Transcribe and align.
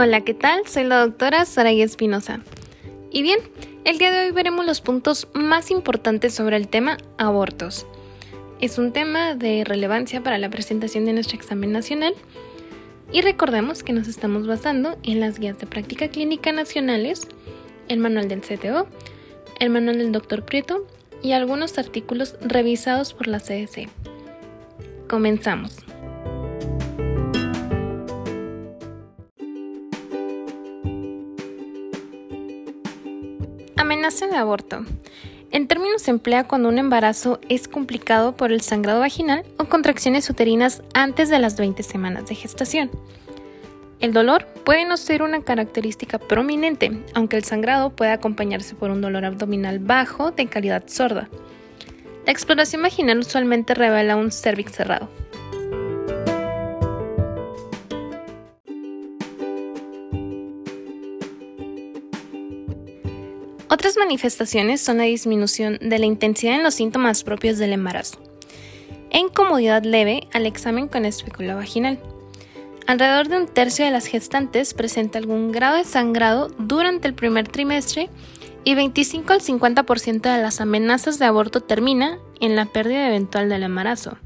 Hola, 0.00 0.20
¿qué 0.20 0.32
tal? 0.32 0.64
Soy 0.68 0.84
la 0.84 1.00
doctora 1.00 1.44
Saraya 1.44 1.84
Espinosa. 1.84 2.38
Y 3.10 3.22
bien, 3.22 3.40
el 3.84 3.98
día 3.98 4.12
de 4.12 4.26
hoy 4.26 4.30
veremos 4.30 4.64
los 4.64 4.80
puntos 4.80 5.26
más 5.34 5.72
importantes 5.72 6.32
sobre 6.32 6.56
el 6.56 6.68
tema 6.68 6.98
abortos. 7.18 7.84
Es 8.60 8.78
un 8.78 8.92
tema 8.92 9.34
de 9.34 9.64
relevancia 9.64 10.22
para 10.22 10.38
la 10.38 10.50
presentación 10.50 11.04
de 11.04 11.14
nuestro 11.14 11.36
examen 11.36 11.72
nacional 11.72 12.14
y 13.10 13.22
recordemos 13.22 13.82
que 13.82 13.92
nos 13.92 14.06
estamos 14.06 14.46
basando 14.46 14.96
en 15.02 15.18
las 15.18 15.40
guías 15.40 15.58
de 15.58 15.66
práctica 15.66 16.06
clínica 16.06 16.52
nacionales, 16.52 17.26
el 17.88 17.98
manual 17.98 18.28
del 18.28 18.42
CTO, 18.42 18.86
el 19.58 19.70
manual 19.70 19.98
del 19.98 20.12
Dr. 20.12 20.44
Prieto 20.44 20.86
y 21.24 21.32
algunos 21.32 21.76
artículos 21.76 22.36
revisados 22.40 23.14
por 23.14 23.26
la 23.26 23.40
CDC. 23.40 23.88
Comenzamos. 25.08 25.87
Amenaza 33.88 34.26
de 34.26 34.36
aborto. 34.36 34.84
En 35.50 35.66
términos 35.66 36.02
se 36.02 36.10
emplea 36.10 36.46
cuando 36.46 36.68
un 36.68 36.76
embarazo 36.76 37.40
es 37.48 37.68
complicado 37.68 38.36
por 38.36 38.52
el 38.52 38.60
sangrado 38.60 39.00
vaginal 39.00 39.46
o 39.56 39.64
contracciones 39.64 40.28
uterinas 40.28 40.82
antes 40.92 41.30
de 41.30 41.38
las 41.38 41.56
20 41.56 41.82
semanas 41.82 42.26
de 42.26 42.34
gestación. 42.34 42.90
El 44.00 44.12
dolor 44.12 44.44
puede 44.66 44.84
no 44.84 44.98
ser 44.98 45.22
una 45.22 45.40
característica 45.40 46.18
prominente, 46.18 47.02
aunque 47.14 47.38
el 47.38 47.44
sangrado 47.44 47.88
puede 47.88 48.10
acompañarse 48.10 48.74
por 48.74 48.90
un 48.90 49.00
dolor 49.00 49.24
abdominal 49.24 49.78
bajo 49.78 50.32
de 50.32 50.48
calidad 50.48 50.84
sorda. 50.86 51.30
La 52.26 52.32
exploración 52.32 52.82
vaginal 52.82 53.20
usualmente 53.20 53.72
revela 53.72 54.16
un 54.16 54.30
cervix 54.30 54.72
cerrado. 54.72 55.08
Otras 63.70 63.96
manifestaciones 63.98 64.80
son 64.80 64.96
la 64.98 65.04
disminución 65.04 65.78
de 65.80 65.98
la 65.98 66.06
intensidad 66.06 66.54
en 66.54 66.62
los 66.62 66.74
síntomas 66.74 67.22
propios 67.22 67.58
del 67.58 67.74
embarazo 67.74 68.18
e 69.10 69.18
incomodidad 69.18 69.82
leve 69.84 70.28
al 70.32 70.46
examen 70.46 70.88
con 70.88 71.04
espécula 71.04 71.54
vaginal. 71.54 71.98
Alrededor 72.86 73.28
de 73.28 73.36
un 73.36 73.46
tercio 73.46 73.84
de 73.84 73.90
las 73.90 74.06
gestantes 74.06 74.72
presenta 74.72 75.18
algún 75.18 75.52
grado 75.52 75.76
de 75.76 75.84
sangrado 75.84 76.48
durante 76.58 77.08
el 77.08 77.14
primer 77.14 77.48
trimestre 77.48 78.08
y 78.64 78.74
25 78.74 79.32
al 79.32 79.40
50% 79.40 80.20
de 80.20 80.42
las 80.42 80.60
amenazas 80.60 81.18
de 81.18 81.26
aborto 81.26 81.60
termina 81.60 82.18
en 82.40 82.56
la 82.56 82.66
pérdida 82.66 83.06
eventual 83.08 83.48
del 83.48 83.62
embarazo. 83.62 84.16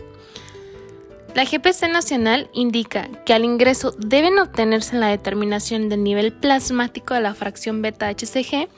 La 1.35 1.45
GPC 1.45 1.89
nacional 1.91 2.51
indica 2.53 3.09
que 3.25 3.33
al 3.33 3.45
ingreso 3.45 3.95
deben 3.97 4.39
obtenerse 4.39 4.99
la 4.99 5.07
determinación 5.07 5.89
del 5.89 6.05
nivel 6.05 6.31
plasmático 6.31 7.15
de 7.15 7.23
la 7.23 7.33
fracción 7.33 7.81
beta-HCG 7.81 8.69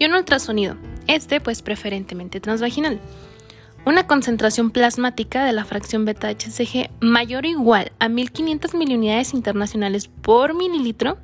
y 0.00 0.04
un 0.06 0.14
ultrasonido, 0.14 0.76
este 1.06 1.40
pues 1.40 1.62
preferentemente 1.62 2.40
transvaginal. 2.40 3.00
Una 3.86 4.08
concentración 4.08 4.72
plasmática 4.72 5.44
de 5.44 5.52
la 5.52 5.64
fracción 5.64 6.04
beta-HCG 6.04 6.90
mayor 7.00 7.44
o 7.44 7.48
igual 7.48 7.92
a 8.00 8.08
1500 8.08 8.74
miliunidades 8.74 9.32
internacionales 9.32 10.08
por 10.08 10.54
mililitro 10.54 11.16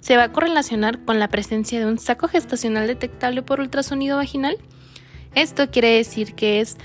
se 0.00 0.16
va 0.16 0.24
a 0.24 0.32
correlacionar 0.32 1.04
con 1.04 1.18
la 1.18 1.26
presencia 1.26 1.80
de 1.80 1.86
un 1.86 1.98
saco 1.98 2.28
gestacional 2.28 2.86
detectable 2.86 3.42
por 3.42 3.58
ultrasonido 3.58 4.16
vaginal. 4.16 4.56
Esto 5.34 5.72
quiere 5.72 5.90
decir 5.90 6.34
que 6.34 6.60
es 6.60 6.76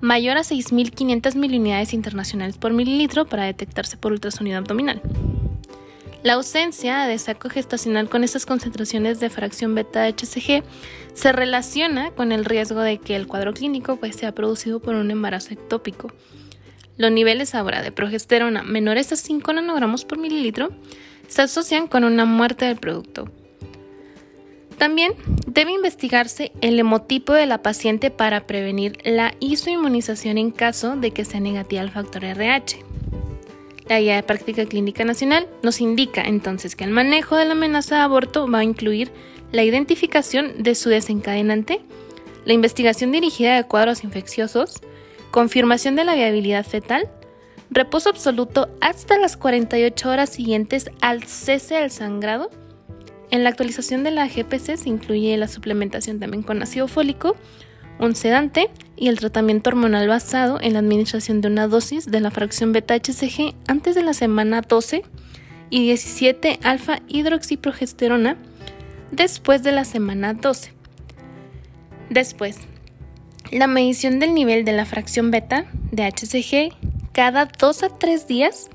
mayor 0.00 0.36
a 0.36 0.40
6.500 0.40 1.34
miliunidades 1.34 1.92
internacionales 1.92 2.58
por 2.58 2.72
mililitro 2.72 3.26
para 3.26 3.44
detectarse 3.44 3.96
por 3.96 4.12
ultrasonido 4.12 4.58
abdominal. 4.58 5.02
La 6.22 6.34
ausencia 6.34 7.06
de 7.06 7.16
saco 7.18 7.48
gestacional 7.48 8.08
con 8.08 8.24
esas 8.24 8.44
concentraciones 8.44 9.20
de 9.20 9.30
fracción 9.30 9.74
beta-HCG 9.74 10.64
se 11.14 11.32
relaciona 11.32 12.10
con 12.10 12.32
el 12.32 12.44
riesgo 12.44 12.80
de 12.80 12.98
que 12.98 13.14
el 13.14 13.28
cuadro 13.28 13.54
clínico 13.54 13.96
pues, 13.96 14.16
sea 14.16 14.34
producido 14.34 14.80
por 14.80 14.96
un 14.96 15.10
embarazo 15.10 15.54
ectópico. 15.54 16.12
Los 16.96 17.12
niveles 17.12 17.54
ahora 17.54 17.82
de 17.82 17.92
progesterona 17.92 18.64
menores 18.64 19.12
a 19.12 19.16
5 19.16 19.52
nanogramos 19.52 20.04
por 20.04 20.18
mililitro 20.18 20.70
se 21.28 21.42
asocian 21.42 21.86
con 21.86 22.02
una 22.02 22.24
muerte 22.24 22.64
del 22.64 22.78
producto, 22.78 23.30
también 24.78 25.14
debe 25.46 25.72
investigarse 25.72 26.52
el 26.60 26.78
hemotipo 26.78 27.32
de 27.32 27.46
la 27.46 27.62
paciente 27.62 28.10
para 28.10 28.46
prevenir 28.46 28.98
la 29.04 29.34
isoinmunización 29.40 30.38
en 30.38 30.50
caso 30.50 30.96
de 30.96 31.10
que 31.10 31.24
sea 31.24 31.40
negativa 31.40 31.82
al 31.82 31.90
factor 31.90 32.24
RH. 32.24 32.78
La 33.88 34.00
guía 34.00 34.16
de 34.16 34.22
práctica 34.22 34.66
clínica 34.66 35.04
nacional 35.04 35.48
nos 35.62 35.80
indica 35.80 36.22
entonces 36.22 36.76
que 36.76 36.84
el 36.84 36.90
manejo 36.90 37.36
de 37.36 37.46
la 37.46 37.52
amenaza 37.52 37.96
de 37.96 38.02
aborto 38.02 38.48
va 38.50 38.58
a 38.58 38.64
incluir 38.64 39.10
la 39.50 39.64
identificación 39.64 40.62
de 40.62 40.74
su 40.74 40.90
desencadenante, 40.90 41.80
la 42.44 42.52
investigación 42.52 43.12
dirigida 43.12 43.56
de 43.56 43.64
cuadros 43.64 44.04
infecciosos, 44.04 44.80
confirmación 45.30 45.96
de 45.96 46.04
la 46.04 46.14
viabilidad 46.14 46.64
fetal, 46.64 47.08
reposo 47.70 48.10
absoluto 48.10 48.68
hasta 48.80 49.18
las 49.18 49.36
48 49.36 50.08
horas 50.08 50.30
siguientes 50.30 50.90
al 51.00 51.24
cese 51.24 51.76
del 51.76 51.90
sangrado, 51.90 52.50
en 53.30 53.44
la 53.44 53.50
actualización 53.50 54.04
de 54.04 54.10
la 54.10 54.26
GPC 54.26 54.76
se 54.76 54.88
incluye 54.88 55.36
la 55.36 55.48
suplementación 55.48 56.18
también 56.18 56.42
con 56.42 56.62
ácido 56.62 56.88
fólico, 56.88 57.36
un 57.98 58.14
sedante 58.14 58.70
y 58.96 59.08
el 59.08 59.18
tratamiento 59.18 59.70
hormonal 59.70 60.08
basado 60.08 60.60
en 60.60 60.74
la 60.74 60.78
administración 60.78 61.40
de 61.40 61.48
una 61.48 61.68
dosis 61.68 62.06
de 62.06 62.20
la 62.20 62.30
fracción 62.30 62.72
beta-HCG 62.72 63.54
antes 63.66 63.94
de 63.94 64.02
la 64.02 64.14
semana 64.14 64.62
12 64.62 65.02
y 65.70 65.82
17 65.82 66.60
alfa 66.62 67.00
hidroxiprogesterona 67.08 68.36
después 69.10 69.62
de 69.62 69.72
la 69.72 69.84
semana 69.84 70.34
12. 70.34 70.72
Después, 72.10 72.58
la 73.50 73.66
medición 73.66 74.18
del 74.18 74.34
nivel 74.34 74.64
de 74.64 74.72
la 74.72 74.86
fracción 74.86 75.30
beta 75.30 75.66
de 75.90 76.04
HCG 76.04 76.74
cada 77.12 77.46
2 77.46 77.82
a 77.82 77.88
3 77.90 78.26
días, 78.26 78.70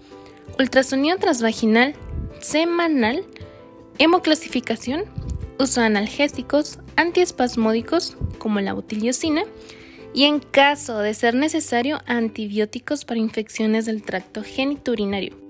ultrasonido 0.59 1.17
transvaginal 1.17 1.95
semanal 2.41 3.23
Hemoclasificación, 3.99 5.03
uso 5.59 5.81
de 5.81 5.87
analgésicos, 5.87 6.79
antiespasmódicos 6.95 8.17
como 8.39 8.59
la 8.59 8.73
butiliocina 8.73 9.43
y 10.13 10.23
en 10.25 10.39
caso 10.39 10.99
de 10.99 11.13
ser 11.13 11.35
necesario 11.35 11.99
antibióticos 12.05 13.05
para 13.05 13.19
infecciones 13.19 13.85
del 13.85 14.03
tracto 14.03 14.43
geniturinario. 14.43 15.43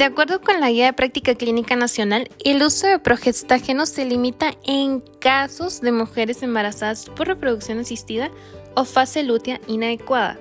De 0.00 0.06
acuerdo 0.06 0.40
con 0.40 0.60
la 0.60 0.70
Guía 0.70 0.86
de 0.86 0.92
Práctica 0.94 1.34
Clínica 1.34 1.76
Nacional, 1.76 2.30
el 2.42 2.62
uso 2.62 2.86
de 2.86 2.98
progestágeno 2.98 3.84
se 3.84 4.06
limita 4.06 4.54
en 4.64 5.00
casos 5.20 5.82
de 5.82 5.92
mujeres 5.92 6.42
embarazadas 6.42 7.10
por 7.10 7.28
reproducción 7.28 7.78
asistida 7.80 8.30
o 8.74 8.84
fase 8.84 9.22
lútea 9.22 9.60
inadecuada. 9.66 10.38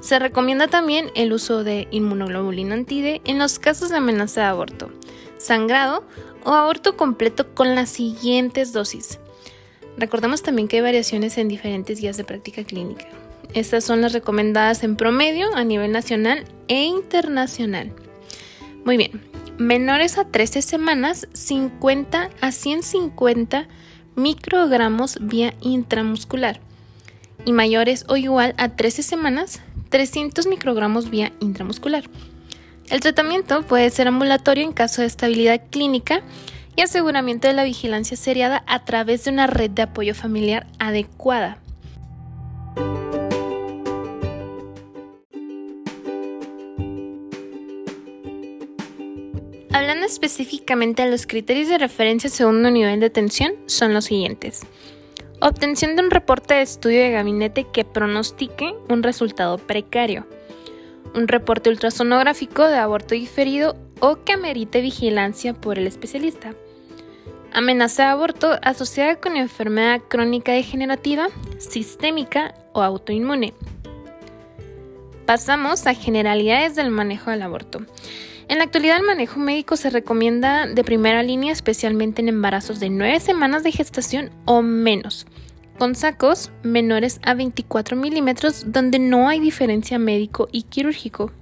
Se 0.00 0.18
recomienda 0.18 0.68
también 0.68 1.10
el 1.14 1.32
uso 1.32 1.64
de 1.64 1.88
inmunoglobulina 1.90 2.74
antide 2.74 3.22
en 3.24 3.38
los 3.38 3.58
casos 3.58 3.88
de 3.88 3.96
amenaza 3.96 4.42
de 4.42 4.46
aborto, 4.48 4.90
sangrado 5.38 6.04
o 6.44 6.50
aborto 6.52 6.96
completo 6.96 7.54
con 7.54 7.74
las 7.74 7.90
siguientes 7.90 8.72
dosis. 8.72 9.18
Recordemos 9.96 10.42
también 10.42 10.68
que 10.68 10.76
hay 10.76 10.82
variaciones 10.82 11.38
en 11.38 11.48
diferentes 11.48 12.00
guías 12.00 12.18
de 12.18 12.24
práctica 12.24 12.64
clínica. 12.64 13.06
Estas 13.54 13.84
son 13.84 14.02
las 14.02 14.12
recomendadas 14.12 14.84
en 14.84 14.96
promedio 14.96 15.54
a 15.54 15.64
nivel 15.64 15.92
nacional 15.92 16.44
e 16.68 16.84
internacional. 16.84 17.92
Muy 18.84 18.98
bien, 18.98 19.22
menores 19.56 20.18
a 20.18 20.26
13 20.26 20.60
semanas, 20.60 21.26
50 21.32 22.30
a 22.40 22.52
150 22.52 23.66
microgramos 24.14 25.18
vía 25.20 25.54
intramuscular 25.62 26.60
y 27.46 27.52
mayores 27.52 28.04
o 28.08 28.18
igual 28.18 28.54
a 28.58 28.68
13 28.68 29.02
semanas, 29.02 29.62
300 29.88 30.46
microgramos 30.46 31.08
vía 31.08 31.32
intramuscular. 31.40 32.04
El 32.90 33.00
tratamiento 33.00 33.62
puede 33.62 33.88
ser 33.88 34.08
ambulatorio 34.08 34.64
en 34.64 34.72
caso 34.72 35.00
de 35.00 35.06
estabilidad 35.06 35.62
clínica 35.70 36.22
y 36.76 36.82
aseguramiento 36.82 37.48
de 37.48 37.54
la 37.54 37.64
vigilancia 37.64 38.16
seriada 38.16 38.62
a 38.66 38.84
través 38.84 39.24
de 39.24 39.30
una 39.30 39.46
red 39.46 39.70
de 39.70 39.82
apoyo 39.82 40.14
familiar 40.14 40.66
adecuada. 40.78 41.58
Hablando 49.72 50.06
específicamente 50.06 51.02
de 51.02 51.10
los 51.10 51.26
criterios 51.26 51.68
de 51.68 51.78
referencia 51.78 52.28
segundo 52.28 52.70
nivel 52.70 52.98
de 52.98 53.10
tensión, 53.10 53.52
son 53.66 53.94
los 53.94 54.06
siguientes. 54.06 54.62
Obtención 55.46 55.94
de 55.94 56.02
un 56.02 56.10
reporte 56.10 56.54
de 56.54 56.62
estudio 56.62 57.02
de 57.02 57.12
gabinete 57.12 57.68
que 57.72 57.84
pronostique 57.84 58.74
un 58.88 59.04
resultado 59.04 59.58
precario. 59.58 60.26
Un 61.14 61.28
reporte 61.28 61.70
ultrasonográfico 61.70 62.66
de 62.66 62.74
aborto 62.74 63.14
diferido 63.14 63.76
o 64.00 64.24
que 64.24 64.32
amerite 64.32 64.80
vigilancia 64.80 65.54
por 65.54 65.78
el 65.78 65.86
especialista. 65.86 66.52
Amenaza 67.52 68.02
de 68.02 68.08
aborto 68.08 68.58
asociada 68.60 69.20
con 69.20 69.36
enfermedad 69.36 70.00
crónica 70.08 70.50
degenerativa, 70.50 71.28
sistémica 71.58 72.52
o 72.72 72.82
autoinmune. 72.82 73.54
Pasamos 75.26 75.86
a 75.86 75.94
generalidades 75.94 76.74
del 76.74 76.90
manejo 76.90 77.30
del 77.30 77.42
aborto. 77.42 77.86
En 78.48 78.58
la 78.58 78.64
actualidad 78.64 78.98
el 78.98 79.06
manejo 79.06 79.40
médico 79.40 79.76
se 79.76 79.90
recomienda 79.90 80.66
de 80.66 80.84
primera 80.84 81.22
línea 81.22 81.52
especialmente 81.52 82.22
en 82.22 82.28
embarazos 82.28 82.78
de 82.78 82.90
9 82.90 83.18
semanas 83.18 83.64
de 83.64 83.72
gestación 83.72 84.30
o 84.44 84.62
menos, 84.62 85.26
con 85.76 85.94
sacos 85.94 86.50
menores 86.62 87.20
a 87.22 87.34
24 87.34 87.96
milímetros 87.96 88.72
donde 88.72 88.98
no 88.98 89.28
hay 89.28 89.40
diferencia 89.40 89.98
médico 89.98 90.48
y 90.52 90.62
quirúrgico. 90.62 91.32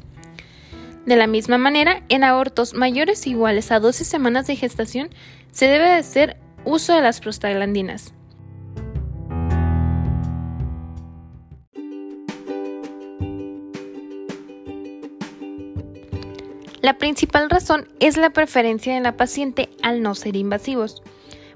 De 1.06 1.16
la 1.16 1.26
misma 1.26 1.58
manera, 1.58 2.02
en 2.08 2.24
abortos 2.24 2.74
mayores 2.74 3.26
o 3.26 3.30
iguales 3.30 3.70
a 3.70 3.80
12 3.80 4.04
semanas 4.04 4.46
de 4.46 4.56
gestación 4.56 5.10
se 5.52 5.66
debe 5.66 5.84
de 5.84 5.94
hacer 5.94 6.36
uso 6.64 6.94
de 6.94 7.02
las 7.02 7.20
prostaglandinas. 7.20 8.14
La 16.84 16.98
principal 16.98 17.48
razón 17.48 17.88
es 17.98 18.18
la 18.18 18.28
preferencia 18.28 18.94
de 18.94 19.00
la 19.00 19.16
paciente 19.16 19.70
al 19.82 20.02
no 20.02 20.14
ser 20.14 20.36
invasivos, 20.36 21.02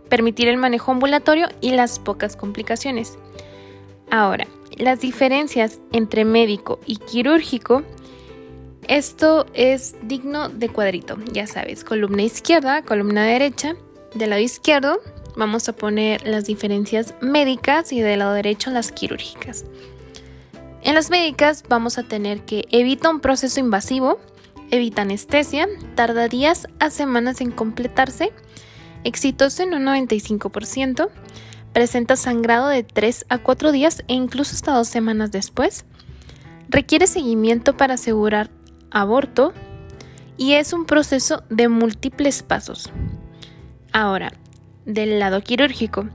permitir 0.09 0.49
el 0.49 0.57
manejo 0.57 0.93
ambulatorio 0.93 1.49
y 1.61 1.73
las 1.73 1.99
pocas 1.99 2.37
complicaciones. 2.37 3.19
Ahora, 4.11 4.47
las 4.77 5.01
diferencias 5.01 5.79
entre 5.93 6.25
médico 6.25 6.81
y 6.87 6.97
quirúrgico, 6.97 7.83
esto 8.87 9.47
es 9.55 9.97
digno 10.03 10.49
de 10.49 10.69
cuadrito, 10.69 11.19
ya 11.33 11.47
sabes, 11.47 11.85
columna 11.85 12.23
izquierda, 12.23 12.83
columna 12.83 13.25
derecha, 13.25 13.75
del 14.15 14.31
lado 14.31 14.43
izquierdo 14.43 15.01
vamos 15.39 15.69
a 15.69 15.73
poner 15.73 16.27
las 16.27 16.47
diferencias 16.47 17.15
médicas 17.21 17.93
y 17.93 18.01
del 18.01 18.19
lado 18.19 18.35
derecho 18.35 18.71
las 18.71 18.91
quirúrgicas. 18.91 19.65
En 20.83 20.95
las 20.95 21.11
médicas 21.11 21.65
vamos 21.69 21.97
a 21.97 22.03
tener 22.03 22.41
que 22.41 22.65
evita 22.71 23.09
un 23.09 23.21
proceso 23.21 23.61
invasivo, 23.61 24.19
evita 24.71 25.03
anestesia, 25.03 25.69
tarda 25.95 26.29
días 26.29 26.67
a 26.81 26.91
semanas 26.91 27.41
en 27.41 27.53
completarse, 27.53 28.33
exitoso 29.05 29.63
en 29.63 29.75
un 29.75 29.85
95%, 29.85 31.09
presenta 31.73 32.17
sangrado 32.17 32.69
de 32.69 32.83
3 32.83 33.27
a 33.29 33.39
4 33.39 33.73
días 33.73 34.03
e 34.09 34.15
incluso 34.15 34.55
hasta 34.55 34.73
2 34.73 34.89
semanas 34.89 35.31
después, 35.31 35.85
requiere 36.69 37.07
seguimiento 37.07 37.77
para 37.77 37.95
asegurar 37.95 38.51
aborto 38.91 39.53
y 40.37 40.53
es 40.55 40.73
un 40.73 40.87
proceso 40.87 41.43
de 41.51 41.69
múltiples 41.69 42.43
pasos. 42.43 42.91
Ahora, 43.93 44.33
del 44.85 45.19
lado 45.19 45.41
quirúrgico, 45.43 46.09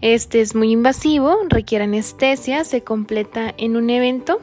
este 0.00 0.40
es 0.40 0.54
muy 0.54 0.72
invasivo, 0.72 1.36
requiere 1.48 1.84
anestesia, 1.84 2.64
se 2.64 2.82
completa 2.82 3.54
en 3.56 3.76
un 3.76 3.90
evento, 3.90 4.40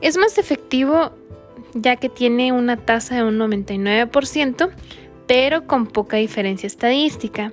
es 0.00 0.16
más 0.16 0.38
efectivo 0.38 1.12
ya 1.74 1.96
que 1.96 2.08
tiene 2.08 2.52
una 2.52 2.76
tasa 2.76 3.16
de 3.16 3.24
un 3.24 3.38
99%, 3.38 4.70
pero 5.28 5.66
con 5.66 5.86
poca 5.86 6.16
diferencia 6.16 6.66
estadística. 6.66 7.52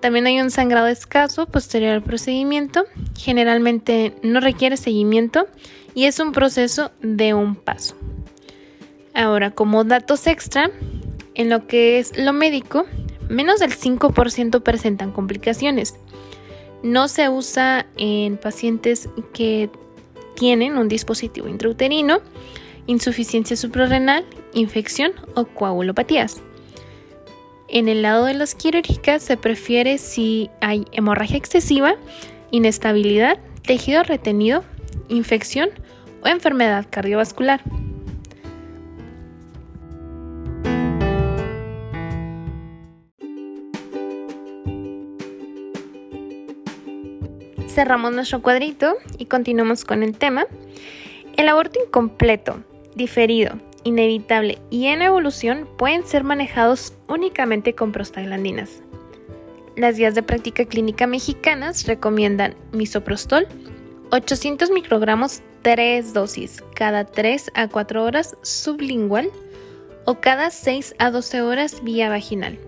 También 0.00 0.26
hay 0.26 0.40
un 0.40 0.50
sangrado 0.50 0.88
escaso 0.88 1.46
posterior 1.46 1.92
al 1.92 2.02
procedimiento, 2.02 2.84
generalmente 3.18 4.14
no 4.22 4.40
requiere 4.40 4.76
seguimiento 4.76 5.46
y 5.94 6.04
es 6.04 6.20
un 6.20 6.32
proceso 6.32 6.90
de 7.00 7.32
un 7.32 7.56
paso. 7.56 7.96
Ahora, 9.14 9.52
como 9.52 9.84
datos 9.84 10.26
extra, 10.26 10.70
en 11.34 11.48
lo 11.48 11.66
que 11.66 11.98
es 11.98 12.18
lo 12.18 12.34
médico, 12.34 12.84
menos 13.30 13.60
del 13.60 13.74
5% 13.74 14.62
presentan 14.62 15.12
complicaciones. 15.12 15.94
No 16.82 17.08
se 17.08 17.30
usa 17.30 17.86
en 17.96 18.36
pacientes 18.36 19.08
que 19.32 19.70
tienen 20.34 20.76
un 20.76 20.88
dispositivo 20.88 21.48
intrauterino 21.48 22.20
insuficiencia 22.86 23.56
suprarrenal, 23.56 24.24
infección 24.54 25.12
o 25.34 25.44
coagulopatías. 25.44 26.40
En 27.68 27.88
el 27.88 28.02
lado 28.02 28.26
de 28.26 28.34
las 28.34 28.54
quirúrgicas 28.54 29.22
se 29.22 29.36
prefiere 29.36 29.98
si 29.98 30.50
hay 30.60 30.84
hemorragia 30.92 31.36
excesiva, 31.36 31.96
inestabilidad, 32.52 33.38
tejido 33.62 34.04
retenido, 34.04 34.62
infección 35.08 35.70
o 36.22 36.28
enfermedad 36.28 36.86
cardiovascular. 36.88 37.62
Cerramos 47.66 48.12
nuestro 48.14 48.40
cuadrito 48.42 48.94
y 49.18 49.26
continuamos 49.26 49.84
con 49.84 50.02
el 50.02 50.16
tema. 50.16 50.46
El 51.36 51.48
aborto 51.48 51.78
incompleto 51.84 52.62
diferido, 52.94 53.58
inevitable 53.86 54.58
y 54.68 54.86
en 54.86 55.00
evolución 55.00 55.68
pueden 55.78 56.04
ser 56.04 56.24
manejados 56.24 56.92
únicamente 57.08 57.74
con 57.74 57.92
prostaglandinas. 57.92 58.82
Las 59.76 59.96
guías 59.96 60.14
de 60.14 60.22
práctica 60.22 60.64
clínica 60.64 61.06
mexicanas 61.06 61.86
recomiendan 61.86 62.56
misoprostol, 62.72 63.46
800 64.10 64.70
microgramos 64.70 65.42
3 65.62 66.12
dosis 66.12 66.62
cada 66.74 67.04
3 67.04 67.52
a 67.54 67.68
4 67.68 68.04
horas 68.04 68.36
sublingual 68.42 69.30
o 70.04 70.20
cada 70.20 70.50
6 70.50 70.94
a 70.98 71.10
12 71.10 71.42
horas 71.42 71.84
vía 71.84 72.08
vaginal. 72.08 72.58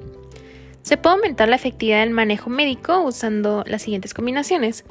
Se 0.82 0.97
puede 0.97 1.17
aumentar 1.17 1.49
la 1.49 1.56
efectividad 1.56 2.00
del 2.00 2.11
manejo 2.11 2.50
médico 2.50 3.00
usando 3.00 3.64
las 3.67 3.82
siguientes 3.82 4.14
combinaciones. 4.14 4.85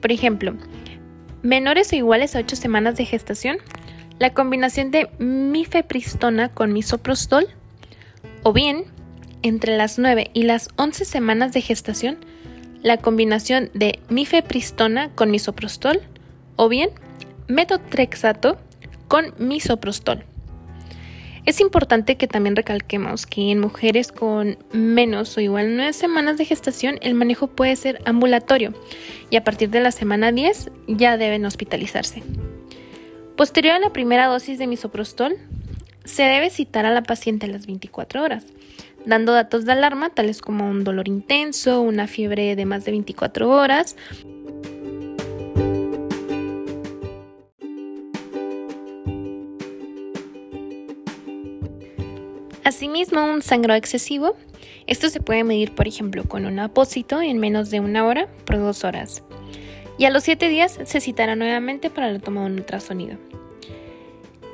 Por 0.00 0.12
ejemplo, 0.12 0.54
menores 1.42 1.92
o 1.92 1.96
iguales 1.96 2.36
a 2.36 2.40
8 2.40 2.56
semanas 2.56 2.96
de 2.96 3.04
gestación, 3.04 3.58
la 4.18 4.32
combinación 4.32 4.90
de 4.90 5.08
mifepristona 5.18 6.48
con 6.48 6.72
misoprostol 6.72 7.48
o 8.42 8.52
bien 8.52 8.84
entre 9.42 9.76
las 9.76 9.98
9 9.98 10.30
y 10.32 10.44
las 10.44 10.68
11 10.76 11.04
semanas 11.04 11.52
de 11.52 11.60
gestación 11.60 12.18
la 12.82 12.98
combinación 12.98 13.70
de 13.72 13.98
mifepristona 14.10 15.08
con 15.10 15.30
misoprostol 15.30 16.02
o 16.56 16.68
bien 16.68 16.90
metotrexato 17.48 18.58
con 19.08 19.34
misoprostol. 19.38 20.24
Es 21.46 21.60
importante 21.60 22.16
que 22.16 22.26
también 22.26 22.56
recalquemos 22.56 23.26
que 23.26 23.50
en 23.50 23.60
mujeres 23.60 24.12
con 24.12 24.58
menos 24.72 25.36
o 25.36 25.40
igual 25.40 25.76
9 25.76 25.92
semanas 25.92 26.38
de 26.38 26.44
gestación 26.44 26.98
el 27.02 27.14
manejo 27.14 27.48
puede 27.48 27.76
ser 27.76 28.00
ambulatorio 28.06 28.72
y 29.30 29.36
a 29.36 29.44
partir 29.44 29.70
de 29.70 29.80
la 29.80 29.90
semana 29.90 30.30
10 30.30 30.70
ya 30.86 31.16
deben 31.16 31.44
hospitalizarse. 31.44 32.22
Posterior 33.36 33.74
a 33.74 33.80
la 33.80 33.92
primera 33.92 34.26
dosis 34.26 34.58
de 34.58 34.68
misoprostol, 34.68 35.36
se 36.04 36.22
debe 36.22 36.50
citar 36.50 36.86
a 36.86 36.92
la 36.92 37.02
paciente 37.02 37.46
a 37.46 37.48
las 37.48 37.66
24 37.66 38.22
horas, 38.22 38.46
dando 39.04 39.32
datos 39.32 39.64
de 39.64 39.72
alarma 39.72 40.10
tales 40.10 40.40
como 40.40 40.70
un 40.70 40.84
dolor 40.84 41.08
intenso, 41.08 41.80
una 41.80 42.06
fiebre 42.06 42.54
de 42.54 42.64
más 42.64 42.84
de 42.84 42.92
24 42.92 43.50
horas, 43.50 43.96
Asimismo, 52.62 53.24
un 53.26 53.42
sangrado 53.42 53.76
excesivo. 53.76 54.36
Esto 54.86 55.10
se 55.10 55.20
puede 55.20 55.44
medir, 55.44 55.74
por 55.74 55.86
ejemplo, 55.86 56.24
con 56.24 56.46
un 56.46 56.58
apósito 56.58 57.20
en 57.20 57.38
menos 57.38 57.70
de 57.70 57.80
una 57.80 58.06
hora 58.06 58.26
por 58.46 58.58
dos 58.58 58.84
horas 58.84 59.22
y 59.98 60.04
a 60.04 60.10
los 60.10 60.24
7 60.24 60.48
días 60.48 60.78
se 60.84 61.00
citará 61.00 61.36
nuevamente 61.36 61.90
para 61.90 62.10
la 62.10 62.18
toma 62.18 62.40
de 62.40 62.46
un 62.46 62.52
ultrasonido. 62.54 63.16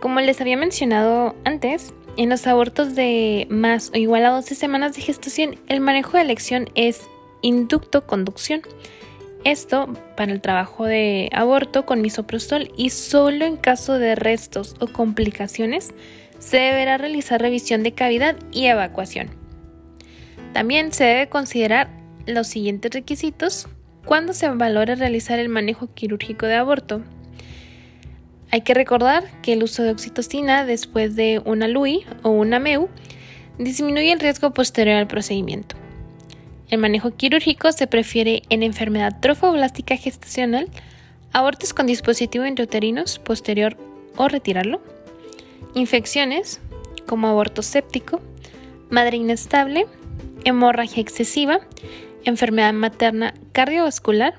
Como 0.00 0.20
les 0.20 0.40
había 0.40 0.56
mencionado 0.56 1.34
antes, 1.44 1.92
en 2.16 2.28
los 2.28 2.46
abortos 2.46 2.94
de 2.94 3.46
más 3.50 3.90
o 3.94 3.98
igual 3.98 4.24
a 4.24 4.30
12 4.30 4.54
semanas 4.54 4.94
de 4.94 5.02
gestación, 5.02 5.56
el 5.68 5.80
manejo 5.80 6.16
de 6.16 6.22
elección 6.22 6.70
es 6.74 7.02
inducto-conducción. 7.42 8.62
Esto 9.44 9.88
para 10.16 10.32
el 10.32 10.40
trabajo 10.40 10.84
de 10.84 11.30
aborto 11.32 11.86
con 11.86 12.02
misoprostol 12.02 12.72
y 12.76 12.90
solo 12.90 13.46
en 13.46 13.56
caso 13.56 13.98
de 13.98 14.14
restos 14.14 14.74
o 14.80 14.86
complicaciones 14.86 15.94
se 16.38 16.58
deberá 16.58 16.98
realizar 16.98 17.40
revisión 17.40 17.82
de 17.82 17.92
cavidad 17.92 18.36
y 18.50 18.66
evacuación. 18.66 19.30
También 20.52 20.92
se 20.92 21.04
debe 21.04 21.28
considerar 21.28 21.90
los 22.26 22.48
siguientes 22.48 22.92
requisitos 22.92 23.68
¿Cuándo 24.04 24.32
se 24.32 24.48
valora 24.48 24.94
realizar 24.94 25.38
el 25.38 25.48
manejo 25.48 25.92
quirúrgico 25.94 26.46
de 26.46 26.54
aborto? 26.54 27.02
Hay 28.50 28.62
que 28.62 28.74
recordar 28.74 29.24
que 29.42 29.52
el 29.52 29.62
uso 29.62 29.82
de 29.82 29.90
oxitocina 29.90 30.64
después 30.64 31.14
de 31.14 31.40
una 31.44 31.68
LUI 31.68 32.04
o 32.22 32.30
una 32.30 32.58
MEU 32.58 32.88
disminuye 33.58 34.10
el 34.10 34.20
riesgo 34.20 34.52
posterior 34.52 34.96
al 34.96 35.06
procedimiento. 35.06 35.76
El 36.68 36.78
manejo 36.78 37.12
quirúrgico 37.16 37.70
se 37.72 37.86
prefiere 37.86 38.42
en 38.48 38.62
enfermedad 38.62 39.20
trofoblástica 39.20 39.96
gestacional, 39.96 40.68
abortos 41.32 41.74
con 41.74 41.86
dispositivo 41.86 42.46
intrauterinos 42.46 43.18
posterior 43.18 43.76
o 44.16 44.28
retirarlo, 44.28 44.80
infecciones 45.74 46.60
como 47.06 47.28
aborto 47.28 47.62
séptico, 47.62 48.20
madre 48.88 49.18
inestable, 49.18 49.86
hemorragia 50.44 51.00
excesiva, 51.00 51.60
enfermedad 52.24 52.72
materna 52.72 53.34
cardiovascular 53.52 54.34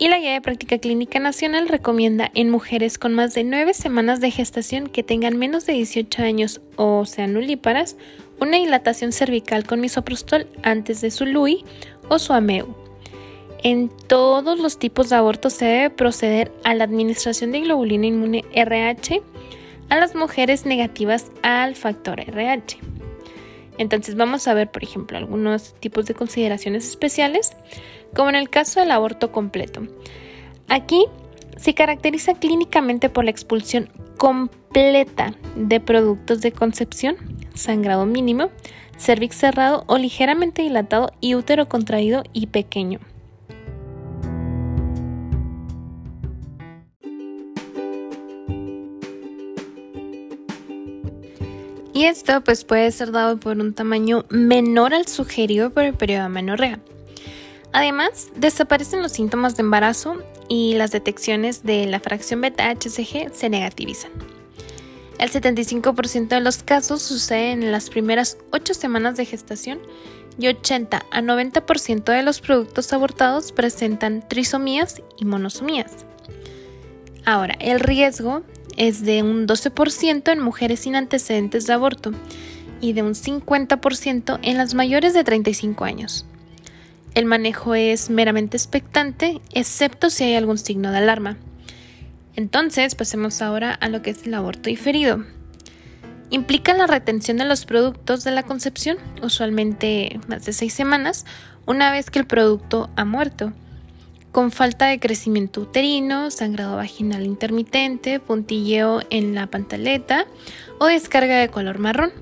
y 0.00 0.08
la 0.08 0.18
Guía 0.18 0.32
de 0.32 0.40
Práctica 0.40 0.78
Clínica 0.78 1.18
Nacional 1.18 1.68
recomienda 1.68 2.30
en 2.34 2.48
mujeres 2.48 2.96
con 2.96 3.12
más 3.12 3.34
de 3.34 3.44
9 3.44 3.74
semanas 3.74 4.20
de 4.20 4.30
gestación 4.30 4.86
que 4.86 5.02
tengan 5.02 5.36
menos 5.36 5.66
de 5.66 5.74
18 5.74 6.22
años 6.22 6.62
o 6.76 7.04
sean 7.04 7.34
nulíparas 7.34 7.96
una 8.40 8.56
dilatación 8.56 9.12
cervical 9.12 9.66
con 9.66 9.80
misoprostol 9.80 10.46
antes 10.62 11.02
de 11.02 11.10
su 11.10 11.26
LUI 11.26 11.66
o 12.08 12.18
su 12.18 12.32
AMEU. 12.32 12.74
En 13.62 13.90
todos 13.90 14.58
los 14.58 14.78
tipos 14.78 15.10
de 15.10 15.16
aborto 15.16 15.50
se 15.50 15.66
debe 15.66 15.90
proceder 15.90 16.50
a 16.64 16.74
la 16.74 16.84
administración 16.84 17.52
de 17.52 17.60
globulina 17.60 18.06
inmune 18.06 18.46
RH 18.54 19.20
a 19.90 19.96
las 19.96 20.14
mujeres 20.14 20.64
negativas 20.64 21.30
al 21.42 21.76
factor 21.76 22.20
RH. 22.20 22.89
Entonces 23.80 24.14
vamos 24.14 24.46
a 24.46 24.52
ver, 24.52 24.70
por 24.70 24.84
ejemplo, 24.84 25.16
algunos 25.16 25.74
tipos 25.80 26.04
de 26.04 26.12
consideraciones 26.12 26.86
especiales, 26.86 27.52
como 28.14 28.28
en 28.28 28.34
el 28.34 28.50
caso 28.50 28.78
del 28.78 28.90
aborto 28.90 29.32
completo. 29.32 29.80
Aquí 30.68 31.06
se 31.56 31.72
caracteriza 31.72 32.34
clínicamente 32.34 33.08
por 33.08 33.24
la 33.24 33.30
expulsión 33.30 33.88
completa 34.18 35.32
de 35.56 35.80
productos 35.80 36.42
de 36.42 36.52
concepción, 36.52 37.16
sangrado 37.54 38.04
mínimo, 38.04 38.50
cervix 38.98 39.36
cerrado 39.36 39.84
o 39.86 39.96
ligeramente 39.96 40.60
dilatado 40.60 41.12
y 41.22 41.34
útero 41.34 41.66
contraído 41.70 42.22
y 42.34 42.48
pequeño. 42.48 43.00
Y 52.00 52.06
esto 52.06 52.40
pues 52.40 52.64
puede 52.64 52.90
ser 52.92 53.12
dado 53.12 53.38
por 53.38 53.58
un 53.58 53.74
tamaño 53.74 54.24
menor 54.30 54.94
al 54.94 55.06
sugerido 55.06 55.68
por 55.68 55.82
el 55.82 55.92
periodo 55.92 56.20
de 56.20 56.26
amenorrea. 56.28 56.80
Además, 57.74 58.30
desaparecen 58.36 59.02
los 59.02 59.12
síntomas 59.12 59.54
de 59.54 59.64
embarazo 59.64 60.16
y 60.48 60.72
las 60.76 60.92
detecciones 60.92 61.62
de 61.62 61.84
la 61.84 62.00
fracción 62.00 62.40
beta-HCG 62.40 63.34
se 63.34 63.50
negativizan. 63.50 64.12
El 65.18 65.30
75% 65.30 66.28
de 66.28 66.40
los 66.40 66.62
casos 66.62 67.02
suceden 67.02 67.62
en 67.64 67.70
las 67.70 67.90
primeras 67.90 68.38
8 68.50 68.72
semanas 68.72 69.18
de 69.18 69.26
gestación 69.26 69.78
y 70.38 70.48
80 70.48 71.04
a 71.10 71.20
90% 71.20 72.04
de 72.04 72.22
los 72.22 72.40
productos 72.40 72.94
abortados 72.94 73.52
presentan 73.52 74.26
trisomías 74.26 75.02
y 75.18 75.26
monosomías. 75.26 76.06
Ahora, 77.26 77.56
el 77.60 77.78
riesgo 77.78 78.42
es 78.76 79.02
de 79.02 79.22
un 79.22 79.46
12% 79.46 80.32
en 80.32 80.40
mujeres 80.40 80.80
sin 80.80 80.96
antecedentes 80.96 81.66
de 81.66 81.72
aborto 81.72 82.12
y 82.80 82.92
de 82.92 83.02
un 83.02 83.14
50% 83.14 84.38
en 84.42 84.56
las 84.56 84.74
mayores 84.74 85.14
de 85.14 85.24
35 85.24 85.84
años. 85.84 86.26
El 87.14 87.24
manejo 87.26 87.74
es 87.74 88.10
meramente 88.10 88.56
expectante, 88.56 89.40
excepto 89.52 90.10
si 90.10 90.24
hay 90.24 90.34
algún 90.34 90.58
signo 90.58 90.90
de 90.90 90.98
alarma. 90.98 91.36
Entonces, 92.36 92.94
pasemos 92.94 93.42
ahora 93.42 93.72
a 93.72 93.88
lo 93.88 94.02
que 94.02 94.10
es 94.10 94.26
el 94.26 94.34
aborto 94.34 94.70
diferido. 94.70 95.24
Implica 96.30 96.72
la 96.74 96.86
retención 96.86 97.36
de 97.36 97.44
los 97.44 97.66
productos 97.66 98.22
de 98.22 98.30
la 98.30 98.44
concepción, 98.44 98.98
usualmente 99.22 100.20
más 100.28 100.44
de 100.44 100.52
6 100.52 100.72
semanas, 100.72 101.26
una 101.66 101.90
vez 101.90 102.10
que 102.10 102.20
el 102.20 102.26
producto 102.26 102.88
ha 102.94 103.04
muerto 103.04 103.52
con 104.32 104.52
falta 104.52 104.86
de 104.86 105.00
crecimiento 105.00 105.62
uterino, 105.62 106.30
sangrado 106.30 106.76
vaginal 106.76 107.24
intermitente, 107.24 108.20
puntilleo 108.20 109.02
en 109.10 109.34
la 109.34 109.48
pantaleta 109.48 110.26
o 110.78 110.86
descarga 110.86 111.38
de 111.38 111.48
color 111.48 111.78
marrón. 111.78 112.12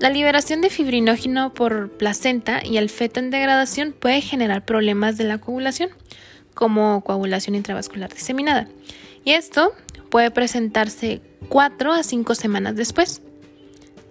La 0.00 0.10
liberación 0.10 0.60
de 0.60 0.70
fibrinógeno 0.70 1.54
por 1.54 1.90
placenta 1.90 2.64
y 2.64 2.78
el 2.78 2.90
feto 2.90 3.20
en 3.20 3.30
degradación 3.30 3.92
puede 3.92 4.20
generar 4.20 4.64
problemas 4.64 5.16
de 5.16 5.24
la 5.24 5.38
coagulación, 5.38 5.90
como 6.52 7.02
coagulación 7.02 7.54
intravascular 7.54 8.12
diseminada, 8.12 8.68
y 9.24 9.32
esto 9.32 9.72
puede 10.10 10.30
presentarse 10.30 11.20
4 11.48 11.92
a 11.92 12.02
5 12.02 12.34
semanas 12.34 12.76
después. 12.76 13.22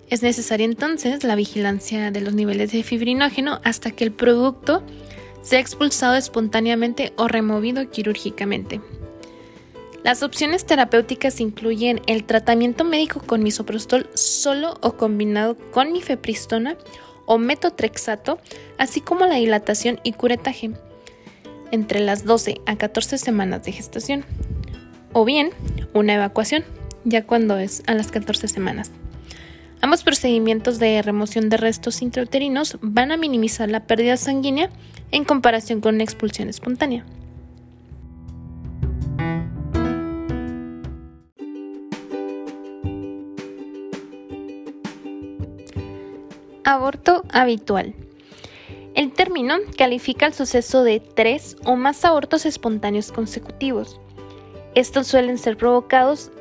Es 0.09 0.21
necesaria 0.21 0.65
entonces 0.65 1.23
la 1.23 1.35
vigilancia 1.35 2.11
de 2.11 2.21
los 2.21 2.33
niveles 2.33 2.71
de 2.71 2.83
fibrinógeno 2.83 3.59
hasta 3.63 3.91
que 3.91 4.03
el 4.03 4.11
producto 4.11 4.83
sea 5.43 5.59
expulsado 5.59 6.15
espontáneamente 6.15 7.13
o 7.15 7.27
removido 7.27 7.89
quirúrgicamente. 7.91 8.81
Las 10.03 10.23
opciones 10.23 10.65
terapéuticas 10.65 11.39
incluyen 11.39 12.01
el 12.07 12.25
tratamiento 12.25 12.83
médico 12.83 13.21
con 13.25 13.43
misoprostol 13.43 14.09
solo 14.15 14.77
o 14.81 14.93
combinado 14.93 15.55
con 15.71 15.93
mifepristona 15.93 16.77
o 17.25 17.37
metotrexato, 17.37 18.39
así 18.77 18.99
como 18.99 19.25
la 19.25 19.35
dilatación 19.35 19.99
y 20.03 20.13
curetaje 20.13 20.71
entre 21.71 22.01
las 22.01 22.25
12 22.25 22.61
a 22.65 22.75
14 22.75 23.17
semanas 23.17 23.63
de 23.63 23.71
gestación, 23.71 24.25
o 25.13 25.23
bien 25.25 25.51
una 25.93 26.15
evacuación, 26.15 26.65
ya 27.05 27.25
cuando 27.25 27.57
es 27.57 27.81
a 27.87 27.93
las 27.93 28.11
14 28.11 28.47
semanas. 28.47 28.91
Ambos 29.83 30.05
procedimientos 30.05 30.79
de 30.79 31.01
remoción 31.01 31.49
de 31.49 31.57
restos 31.57 32.01
intrauterinos 32.01 32.77
van 32.79 33.11
a 33.11 33.17
minimizar 33.17 33.69
la 33.69 33.81
pérdida 33.81 34.15
sanguínea 34.15 34.69
en 35.11 35.25
comparación 35.25 35.81
con 35.81 35.95
una 35.95 36.05
expulsión 36.05 36.47
espontánea. 36.47 37.05
Aborto 46.63 47.25
habitual. 47.33 47.93
El 48.95 49.11
término 49.11 49.55
califica 49.77 50.25
el 50.25 50.33
suceso 50.33 50.85
de 50.85 51.01
tres 51.01 51.57
o 51.65 51.75
más 51.75 52.05
abortos 52.05 52.45
espontáneos 52.45 53.11
consecutivos. 53.11 53.99
Estos 54.75 55.07
suelen 55.07 55.37
ser 55.37 55.57
provocados 55.57 56.31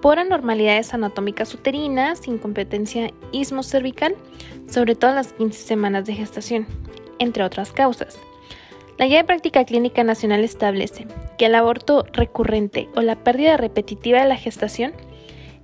por 0.00 0.18
anormalidades 0.18 0.94
anatómicas 0.94 1.54
uterinas, 1.54 2.26
incompetencia 2.28 3.12
ismocervical, 3.32 4.14
sobre 4.68 4.94
todo 4.94 5.14
las 5.14 5.32
15 5.32 5.58
semanas 5.58 6.06
de 6.06 6.14
gestación, 6.14 6.66
entre 7.18 7.44
otras 7.44 7.72
causas. 7.72 8.18
La 8.98 9.06
Guía 9.06 9.18
de 9.18 9.24
Práctica 9.24 9.64
Clínica 9.64 10.04
Nacional 10.04 10.42
establece 10.42 11.06
que 11.36 11.46
el 11.46 11.54
aborto 11.54 12.06
recurrente 12.12 12.88
o 12.94 13.02
la 13.02 13.16
pérdida 13.16 13.56
repetitiva 13.56 14.20
de 14.20 14.28
la 14.28 14.36
gestación 14.36 14.94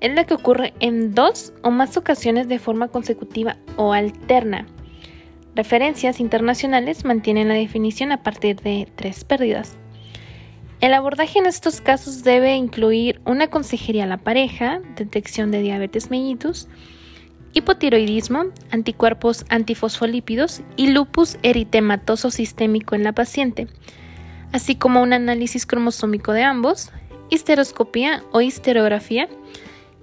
es 0.00 0.12
la 0.12 0.24
que 0.24 0.34
ocurre 0.34 0.74
en 0.80 1.14
dos 1.14 1.54
o 1.62 1.70
más 1.70 1.96
ocasiones 1.96 2.48
de 2.48 2.58
forma 2.58 2.88
consecutiva 2.88 3.56
o 3.76 3.92
alterna. 3.92 4.66
Referencias 5.54 6.18
internacionales 6.18 7.04
mantienen 7.04 7.48
la 7.48 7.54
definición 7.54 8.10
a 8.10 8.22
partir 8.22 8.56
de 8.56 8.88
tres 8.96 9.24
pérdidas. 9.24 9.78
El 10.82 10.94
abordaje 10.94 11.38
en 11.38 11.46
estos 11.46 11.80
casos 11.80 12.24
debe 12.24 12.56
incluir 12.56 13.20
una 13.24 13.46
consejería 13.46 14.02
a 14.02 14.08
la 14.08 14.16
pareja, 14.16 14.80
detección 14.96 15.52
de 15.52 15.62
diabetes 15.62 16.10
mellitus, 16.10 16.66
hipotiroidismo, 17.52 18.46
anticuerpos 18.72 19.44
antifosfolípidos 19.48 20.60
y 20.74 20.88
lupus 20.88 21.38
eritematoso 21.44 22.32
sistémico 22.32 22.96
en 22.96 23.04
la 23.04 23.12
paciente, 23.12 23.68
así 24.50 24.74
como 24.74 25.00
un 25.02 25.12
análisis 25.12 25.66
cromosómico 25.66 26.32
de 26.32 26.42
ambos, 26.42 26.90
histeroscopía 27.30 28.24
o 28.32 28.40
histerografía, 28.40 29.28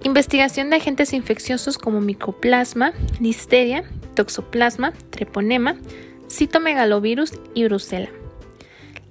investigación 0.02 0.70
de 0.70 0.76
agentes 0.76 1.12
infecciosos 1.12 1.76
como 1.76 2.00
micoplasma, 2.00 2.94
listeria, 3.20 3.84
toxoplasma, 4.14 4.94
treponema, 5.10 5.76
citomegalovirus 6.30 7.34
y 7.52 7.64
brucela. 7.64 8.08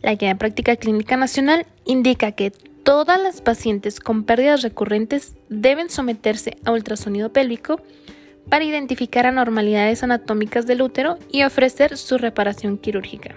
La 0.02 0.16
Guía 0.16 0.30
de 0.30 0.36
Práctica 0.36 0.76
Clínica 0.78 1.18
Nacional 1.18 1.66
indica 1.86 2.32
que 2.32 2.52
todas 2.52 3.22
las 3.22 3.42
pacientes 3.42 4.00
con 4.00 4.24
pérdidas 4.24 4.62
recurrentes 4.62 5.36
deben 5.50 5.90
someterse 5.90 6.58
a 6.64 6.72
ultrasonido 6.72 7.34
pélvico 7.34 7.82
para 8.50 8.64
identificar 8.64 9.26
anormalidades 9.28 10.02
anatómicas 10.02 10.66
del 10.66 10.82
útero 10.82 11.18
y 11.30 11.44
ofrecer 11.44 11.98
su 11.98 12.18
reparación 12.18 12.78
quirúrgica. 12.78 13.36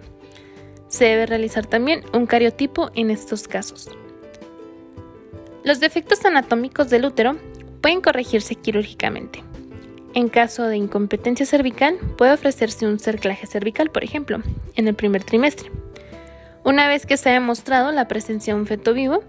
Se 0.89 1.07
debe 1.07 1.27
realizar 1.27 1.67
también 1.67 2.03
un 2.15 2.27
cariotipo 2.27 2.91
en 2.95 3.11
estos 3.11 3.49
casos. 3.49 3.91
Los 5.65 5.81
defectos 5.81 6.25
anatómicos 6.25 6.91
del 6.91 7.05
útero 7.05 7.37
pueden 7.81 8.01
corregirse 8.01 8.55
quirúrgicamente. 8.55 9.43
En 10.15 10.29
caso 10.29 10.67
de 10.67 10.77
incompetencia 10.77 11.47
cervical, 11.47 11.97
puede 12.19 12.33
ofrecerse 12.33 12.87
un 12.87 12.99
cerclaje 12.99 13.47
cervical, 13.47 13.91
por 13.91 14.05
ejemplo, 14.05 14.43
en 14.77 14.89
el 14.89 14.95
primer 14.95 15.25
trimestre. 15.25 15.71
Una 16.65 16.87
vez 16.87 17.07
que 17.07 17.17
se 17.17 17.29
ha 17.29 17.33
demostrado 17.33 17.91
la 17.91 18.07
presencia 18.07 18.55
de 18.55 18.61
un 18.61 18.67
feto 18.67 18.95
vivo, 18.95 19.25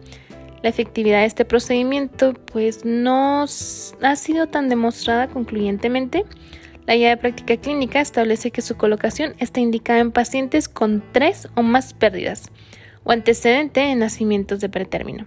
la 0.62 0.70
efectividad 0.70 1.22
de 1.22 1.26
este 1.26 1.46
procedimiento 1.46 2.34
pues 2.34 2.86
no 2.86 3.44
ha 3.44 4.16
sido 4.16 4.48
tan 4.48 4.70
demostrada 4.70 5.28
concluyentemente. 5.28 6.26
La 6.86 6.96
guía 6.96 7.10
de 7.10 7.18
práctica 7.18 7.58
clínica 7.58 8.02
establece 8.02 8.52
que 8.52 8.62
su 8.62 8.78
colocación 8.78 9.34
está 9.40 9.62
indicada 9.62 10.00
en 10.00 10.12
pacientes 10.12 10.70
con 10.70 11.04
tres 11.12 11.48
o 11.56 11.64
más 11.64 11.94
pérdidas 11.94 12.52
o 13.04 13.12
antecedente 13.12 13.80
de 13.80 13.96
nacimientos 13.96 14.60
de 14.60 14.70
pretérmino. 14.70 15.26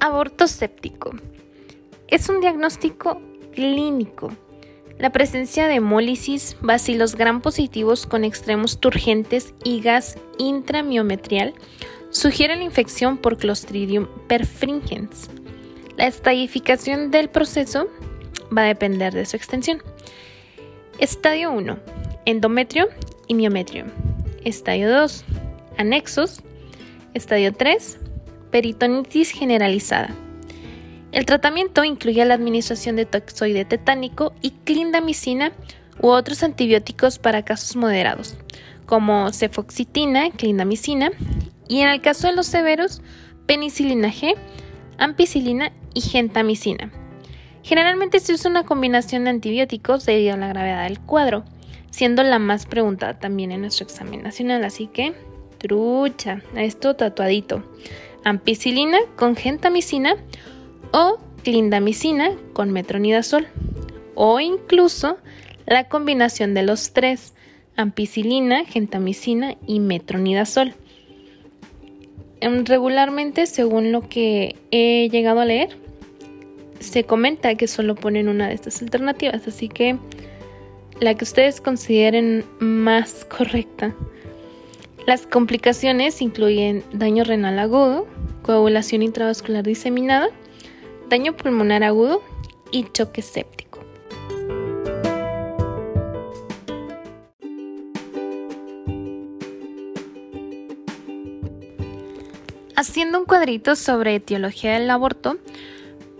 Aborto 0.00 0.48
séptico. 0.48 1.12
Es 2.12 2.28
un 2.28 2.42
diagnóstico 2.42 3.22
clínico. 3.54 4.30
La 4.98 5.12
presencia 5.12 5.66
de 5.66 5.76
hemólisis, 5.76 6.58
bacilos 6.60 7.14
gram 7.14 7.40
positivos 7.40 8.04
con 8.04 8.22
extremos 8.22 8.80
turgentes 8.80 9.54
y 9.64 9.80
gas 9.80 10.18
intramiometrial 10.36 11.54
sugiere 12.10 12.54
la 12.56 12.64
infección 12.64 13.16
por 13.16 13.38
Clostridium 13.38 14.08
perfringens. 14.28 15.30
La 15.96 16.06
estadificación 16.06 17.10
del 17.10 17.30
proceso 17.30 17.88
va 18.54 18.64
a 18.64 18.66
depender 18.66 19.14
de 19.14 19.24
su 19.24 19.36
extensión. 19.36 19.82
Estadio 20.98 21.50
1, 21.50 21.78
endometrio 22.26 22.88
y 23.26 23.32
miometrio. 23.32 23.86
Estadio 24.44 24.90
2, 24.90 25.24
anexos. 25.78 26.42
Estadio 27.14 27.54
3, 27.54 27.98
peritonitis 28.50 29.30
generalizada. 29.30 30.14
El 31.12 31.26
tratamiento 31.26 31.84
incluye 31.84 32.24
la 32.24 32.34
administración 32.34 32.96
de 32.96 33.04
toxoide 33.04 33.66
tetánico 33.66 34.32
y 34.40 34.50
clindamicina 34.50 35.52
u 36.00 36.08
otros 36.08 36.42
antibióticos 36.42 37.18
para 37.18 37.44
casos 37.44 37.76
moderados, 37.76 38.38
como 38.86 39.30
cefoxitina, 39.30 40.30
clindamicina 40.30 41.10
y 41.68 41.80
en 41.80 41.90
el 41.90 42.00
caso 42.00 42.28
de 42.28 42.34
los 42.34 42.46
severos, 42.46 43.02
penicilina 43.46 44.08
G, 44.08 44.34
ampicilina 44.96 45.72
y 45.92 46.00
gentamicina. 46.00 46.90
Generalmente 47.62 48.18
se 48.18 48.32
usa 48.32 48.50
una 48.50 48.64
combinación 48.64 49.24
de 49.24 49.30
antibióticos 49.30 50.06
debido 50.06 50.34
a 50.34 50.38
la 50.38 50.48
gravedad 50.48 50.84
del 50.84 50.98
cuadro, 50.98 51.44
siendo 51.90 52.22
la 52.22 52.38
más 52.38 52.64
preguntada 52.64 53.18
también 53.18 53.52
en 53.52 53.60
nuestro 53.60 53.84
examen 53.84 54.22
nacional, 54.22 54.64
así 54.64 54.86
que 54.86 55.12
trucha, 55.58 56.40
esto 56.56 56.96
tatuadito. 56.96 57.62
Ampicilina 58.24 58.98
con 59.16 59.36
gentamicina 59.36 60.16
o 60.92 61.18
clindamicina 61.42 62.36
con 62.52 62.70
metronidazol 62.70 63.46
o 64.14 64.40
incluso 64.40 65.16
la 65.66 65.88
combinación 65.88 66.54
de 66.54 66.62
los 66.62 66.92
tres, 66.92 67.34
ampicilina, 67.76 68.64
gentamicina 68.64 69.56
y 69.66 69.80
metronidazol. 69.80 70.74
Em, 72.40 72.64
regularmente, 72.64 73.46
según 73.46 73.92
lo 73.92 74.08
que 74.08 74.56
he 74.70 75.08
llegado 75.10 75.40
a 75.40 75.44
leer, 75.44 75.76
se 76.80 77.04
comenta 77.04 77.54
que 77.54 77.68
solo 77.68 77.94
ponen 77.94 78.28
una 78.28 78.48
de 78.48 78.54
estas 78.54 78.82
alternativas, 78.82 79.46
así 79.46 79.68
que 79.68 79.96
la 81.00 81.14
que 81.14 81.24
ustedes 81.24 81.60
consideren 81.60 82.44
más 82.58 83.24
correcta. 83.24 83.94
Las 85.06 85.26
complicaciones 85.26 86.20
incluyen 86.20 86.84
daño 86.92 87.24
renal 87.24 87.58
agudo, 87.58 88.06
coagulación 88.42 89.02
intravascular 89.02 89.64
diseminada, 89.64 90.28
daño 91.12 91.36
pulmonar 91.36 91.84
agudo 91.84 92.22
y 92.70 92.90
choque 92.90 93.20
séptico. 93.20 93.80
Haciendo 102.74 103.18
un 103.18 103.26
cuadrito 103.26 103.76
sobre 103.76 104.14
etiología 104.14 104.72
del 104.72 104.88
aborto, 104.88 105.36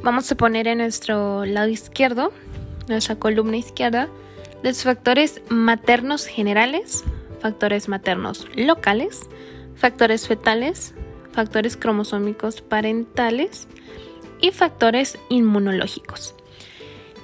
vamos 0.02 0.30
a 0.30 0.34
poner 0.34 0.68
en 0.68 0.76
nuestro 0.76 1.46
lado 1.46 1.68
izquierdo, 1.68 2.30
nuestra 2.87 3.16
columna 3.16 3.56
izquierda, 3.56 4.11
los 4.62 4.82
factores 4.82 5.40
maternos 5.49 6.26
generales, 6.26 7.02
factores 7.40 7.88
maternos 7.88 8.46
locales, 8.56 9.22
factores 9.75 10.28
fetales, 10.28 10.92
factores 11.32 11.78
cromosómicos 11.78 12.61
parentales, 12.61 13.68
y 14.42 14.50
factores 14.50 15.18
inmunológicos. 15.30 16.34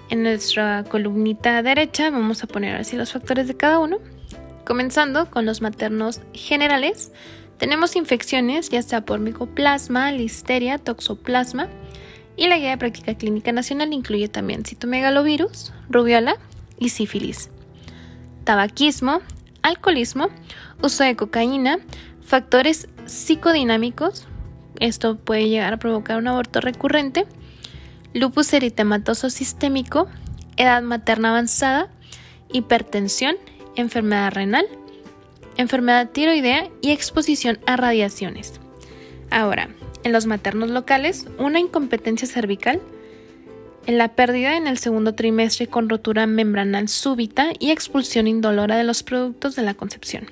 En 0.09 0.23
nuestra 0.23 0.85
columnita 0.85 1.63
derecha 1.63 2.11
vamos 2.11 2.43
a 2.43 2.47
poner 2.47 2.77
así 2.77 2.97
los 2.97 3.13
factores 3.13 3.47
de 3.47 3.57
cada 3.57 3.79
uno. 3.79 3.99
Comenzando 4.65 5.31
con 5.31 5.45
los 5.45 5.61
maternos 5.61 6.23
generales, 6.33 7.13
tenemos 7.59 7.97
infecciones 7.97 8.71
ya 8.71 8.81
sea 8.81 9.03
por 9.03 9.19
micoplasma, 9.19 10.13
listeria, 10.13 10.79
toxoplasma 10.79 11.69
y 12.37 12.47
la 12.47 12.57
guía 12.57 12.71
de 12.71 12.79
práctica 12.79 13.15
clínica 13.15 13.51
nacional 13.51 13.93
incluye 13.93 14.29
también 14.29 14.65
citomegalovirus, 14.65 15.73
rubiola 15.91 16.37
y 16.79 16.91
sífilis. 16.91 17.51
Tabaquismo, 18.45 19.21
alcoholismo, 19.63 20.29
uso 20.81 21.03
de 21.03 21.17
cocaína, 21.17 21.81
factores 22.23 22.89
psicodinámicos, 23.07 24.28
esto 24.81 25.17
puede 25.17 25.49
llegar 25.49 25.73
a 25.73 25.79
provocar 25.79 26.19
un 26.19 26.29
aborto 26.29 26.61
recurrente, 26.61 27.27
lupus 28.15 28.53
eritematoso 28.53 29.31
sistémico, 29.31 30.09
edad 30.57 30.83
materna 30.83 31.31
avanzada, 31.31 31.89
hipertensión, 32.53 33.37
enfermedad 33.77 34.33
renal, 34.33 34.67
enfermedad 35.57 36.11
tiroidea 36.11 36.69
y 36.81 36.91
exposición 36.91 37.59
a 37.67 37.77
radiaciones. 37.77 38.61
Ahora, 39.31 39.69
en 40.05 40.13
los 40.13 40.27
maternos 40.27 40.71
locales, 40.71 41.27
una 41.39 41.61
incompetencia 41.61 42.27
cervical, 42.27 42.81
en 43.87 43.99
la 43.99 44.15
pérdida 44.15 44.57
en 44.57 44.67
el 44.67 44.79
segundo 44.79 45.15
trimestre 45.15 45.67
con 45.67 45.89
rotura 45.89 46.27
membranal 46.27 46.89
súbita 46.89 47.53
y 47.59 47.71
expulsión 47.71 48.27
indolora 48.27 48.77
de 48.77 48.85
los 48.85 49.03
productos 49.03 49.57
de 49.57 49.63
la 49.63 49.75
concepción. 49.75 50.27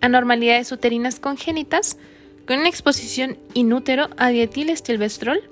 Anormalidades 0.00 0.70
uterinas 0.70 1.18
congénitas, 1.18 1.98
con 2.48 2.60
una 2.60 2.70
exposición 2.70 3.36
inútero 3.52 4.08
a 4.16 4.30
dietilestilbestrol, 4.30 5.42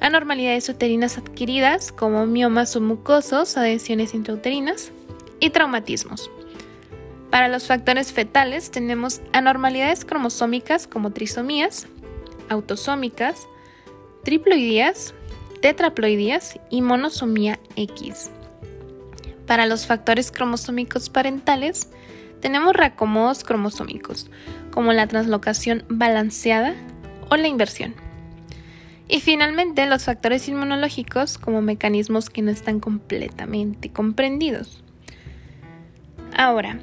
anormalidades 0.00 0.68
uterinas 0.68 1.16
adquiridas 1.16 1.92
como 1.92 2.26
miomas 2.26 2.76
o 2.76 2.82
mucosos, 2.82 3.56
adhesiones 3.56 4.12
intrauterinas 4.12 4.92
y 5.40 5.48
traumatismos. 5.48 6.30
Para 7.30 7.48
los 7.48 7.66
factores 7.66 8.12
fetales 8.12 8.70
tenemos 8.70 9.22
anormalidades 9.32 10.04
cromosómicas 10.04 10.86
como 10.86 11.10
trisomías, 11.10 11.86
autosómicas, 12.50 13.48
triploidías, 14.22 15.14
tetraploidías 15.62 16.60
y 16.68 16.82
monosomía 16.82 17.58
X. 17.76 18.30
Para 19.46 19.64
los 19.64 19.86
factores 19.86 20.30
cromosómicos 20.30 21.08
parentales 21.08 21.88
tenemos 22.40 22.74
reacomodos 22.74 23.44
cromosómicos, 23.44 24.30
como 24.70 24.92
la 24.92 25.06
translocación 25.06 25.84
balanceada 25.88 26.74
o 27.30 27.36
la 27.36 27.48
inversión. 27.48 27.94
Y 29.08 29.20
finalmente 29.20 29.86
los 29.86 30.04
factores 30.04 30.48
inmunológicos 30.48 31.36
como 31.38 31.62
mecanismos 31.62 32.30
que 32.30 32.42
no 32.42 32.50
están 32.50 32.78
completamente 32.80 33.90
comprendidos. 33.90 34.82
Ahora, 36.36 36.78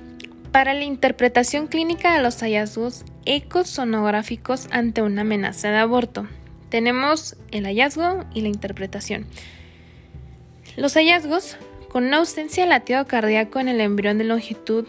para 0.51 0.73
la 0.73 0.83
interpretación 0.83 1.67
clínica 1.67 2.15
de 2.15 2.23
los 2.23 2.41
hallazgos 2.41 3.05
ecosonográficos 3.25 4.67
ante 4.71 5.01
una 5.01 5.21
amenaza 5.21 5.69
de 5.69 5.77
aborto, 5.77 6.27
tenemos 6.69 7.37
el 7.51 7.65
hallazgo 7.65 8.25
y 8.33 8.41
la 8.41 8.49
interpretación. 8.49 9.25
Los 10.75 10.95
hallazgos 10.95 11.57
con 11.89 12.05
una 12.05 12.17
ausencia 12.17 12.63
de 12.63 12.69
latido 12.69 13.07
cardíaco 13.07 13.59
en 13.59 13.69
el 13.69 13.81
embrión 13.81 14.17
de 14.17 14.25
longitud 14.25 14.85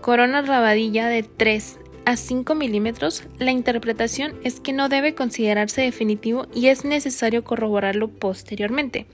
corona 0.00 0.42
rabadilla 0.42 1.08
de 1.08 1.22
3 1.22 1.78
a 2.04 2.16
5 2.16 2.54
milímetros, 2.54 3.24
la 3.38 3.50
interpretación 3.50 4.34
es 4.44 4.60
que 4.60 4.72
no 4.72 4.88
debe 4.88 5.14
considerarse 5.14 5.82
definitivo 5.82 6.46
y 6.54 6.68
es 6.68 6.84
necesario 6.84 7.44
corroborarlo 7.44 8.08
posteriormente. 8.08 9.06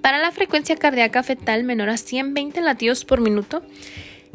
Para 0.00 0.18
la 0.18 0.32
frecuencia 0.32 0.76
cardíaca 0.76 1.22
fetal 1.22 1.64
menor 1.64 1.88
a 1.88 1.96
120 1.96 2.60
latidos 2.60 3.04
por 3.04 3.20
minuto, 3.20 3.62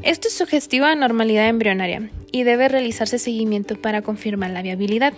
esto 0.04 0.28
es 0.28 0.38
sugestiva 0.38 0.92
a 0.92 0.96
normalidad 0.96 1.48
embrionaria 1.48 2.10
y 2.32 2.44
debe 2.44 2.68
realizarse 2.68 3.18
seguimiento 3.18 3.82
para 3.82 4.02
confirmar 4.02 4.52
la 4.52 4.62
viabilidad. 4.62 5.14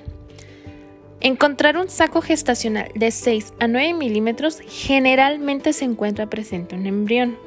Encontrar 1.21 1.77
un 1.77 1.89
saco 1.89 2.21
gestacional 2.21 2.89
de 2.95 3.11
6 3.11 3.53
a 3.59 3.67
9 3.67 3.93
milímetros 3.93 4.61
generalmente 4.67 5.73
se 5.73 5.85
encuentra 5.85 6.29
presente 6.29 6.75
en 6.75 6.81
un 6.81 6.87
embrión. 6.87 7.37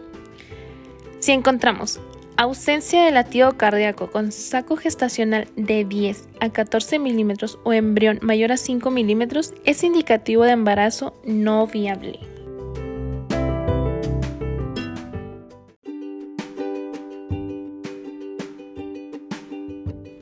Si 1.21 1.33
encontramos 1.33 1.99
Ausencia 2.37 3.05
de 3.05 3.11
latido 3.11 3.57
cardíaco 3.59 4.11
con 4.11 4.33
saco 4.33 4.77
gestacional 4.77 5.49
de 5.57 5.85
10 5.85 6.29
a 6.41 6.49
14 6.49 6.99
milímetros 6.99 7.59
o 7.63 7.75
embrión 7.75 8.19
mayor 8.23 8.53
a 8.53 8.57
5 8.57 8.91
milímetros 8.91 9.53
es 9.65 9.85
indicativo 9.85 10.45
de 10.45 10.53
embarazo 10.53 11.15
no 11.25 11.67
viable. 11.67 12.19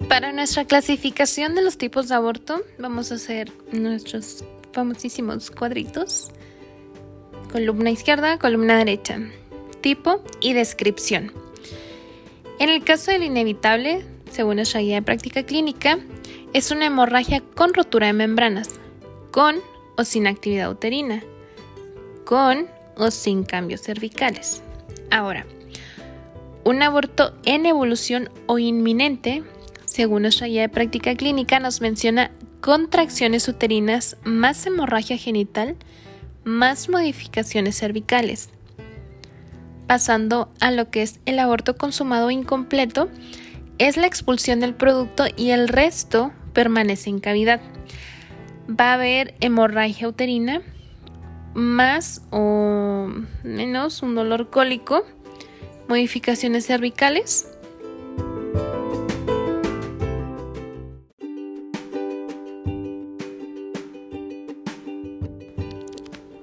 Para 0.08 0.32
nuestra 0.32 0.64
clasificación 0.64 1.54
de 1.54 1.62
los 1.62 1.78
tipos 1.78 2.08
de 2.08 2.16
aborto, 2.16 2.62
vamos 2.78 3.12
a 3.12 3.14
hacer 3.14 3.52
nuestros 3.70 4.44
famosísimos 4.72 5.52
cuadritos. 5.52 6.32
Columna 7.52 7.90
izquierda, 7.90 8.36
columna 8.38 8.78
derecha. 8.78 9.20
Tipo 9.80 10.24
y 10.40 10.52
descripción. 10.52 11.39
En 12.60 12.68
el 12.68 12.84
caso 12.84 13.10
del 13.10 13.22
inevitable, 13.22 14.04
según 14.30 14.56
nuestra 14.56 14.82
guía 14.82 14.96
de 14.96 15.02
práctica 15.02 15.44
clínica, 15.44 15.98
es 16.52 16.70
una 16.70 16.84
hemorragia 16.84 17.42
con 17.54 17.72
rotura 17.72 18.08
de 18.08 18.12
membranas, 18.12 18.78
con 19.30 19.56
o 19.96 20.04
sin 20.04 20.26
actividad 20.26 20.70
uterina, 20.70 21.24
con 22.26 22.66
o 22.98 23.10
sin 23.10 23.44
cambios 23.44 23.80
cervicales. 23.80 24.62
Ahora, 25.10 25.46
un 26.62 26.82
aborto 26.82 27.32
en 27.46 27.64
evolución 27.64 28.28
o 28.44 28.58
inminente, 28.58 29.42
según 29.86 30.20
nuestra 30.20 30.46
guía 30.46 30.60
de 30.60 30.68
práctica 30.68 31.14
clínica, 31.14 31.60
nos 31.60 31.80
menciona 31.80 32.30
contracciones 32.60 33.48
uterinas 33.48 34.18
más 34.22 34.66
hemorragia 34.66 35.16
genital 35.16 35.76
más 36.44 36.90
modificaciones 36.90 37.78
cervicales. 37.78 38.50
Pasando 39.90 40.52
a 40.60 40.70
lo 40.70 40.88
que 40.88 41.02
es 41.02 41.18
el 41.26 41.40
aborto 41.40 41.76
consumado 41.76 42.30
incompleto, 42.30 43.08
es 43.78 43.96
la 43.96 44.06
expulsión 44.06 44.60
del 44.60 44.72
producto 44.72 45.24
y 45.36 45.50
el 45.50 45.66
resto 45.66 46.30
permanece 46.52 47.10
en 47.10 47.18
cavidad. 47.18 47.60
Va 48.68 48.92
a 48.92 48.94
haber 48.94 49.34
hemorragia 49.40 50.06
uterina, 50.06 50.62
más 51.54 52.22
o 52.30 53.08
menos 53.42 54.04
un 54.04 54.14
dolor 54.14 54.48
cólico, 54.48 55.02
modificaciones 55.88 56.68
cervicales, 56.68 57.48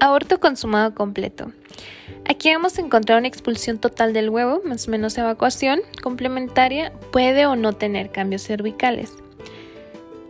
Aborto 0.01 0.39
consumado 0.41 0.93
completo. 0.93 1.53
Aquí 2.29 2.51
vamos 2.51 2.77
a 2.77 2.81
encontrar 2.81 3.19
una 3.19 3.27
expulsión 3.27 3.77
total 3.77 4.11
del 4.11 4.29
huevo, 4.29 4.61
más 4.65 4.87
o 4.87 4.91
menos 4.91 5.17
evacuación 5.17 5.79
complementaria, 6.03 6.91
puede 7.11 7.45
o 7.45 7.55
no 7.55 7.73
tener 7.73 8.11
cambios 8.11 8.43
cervicales. 8.43 9.13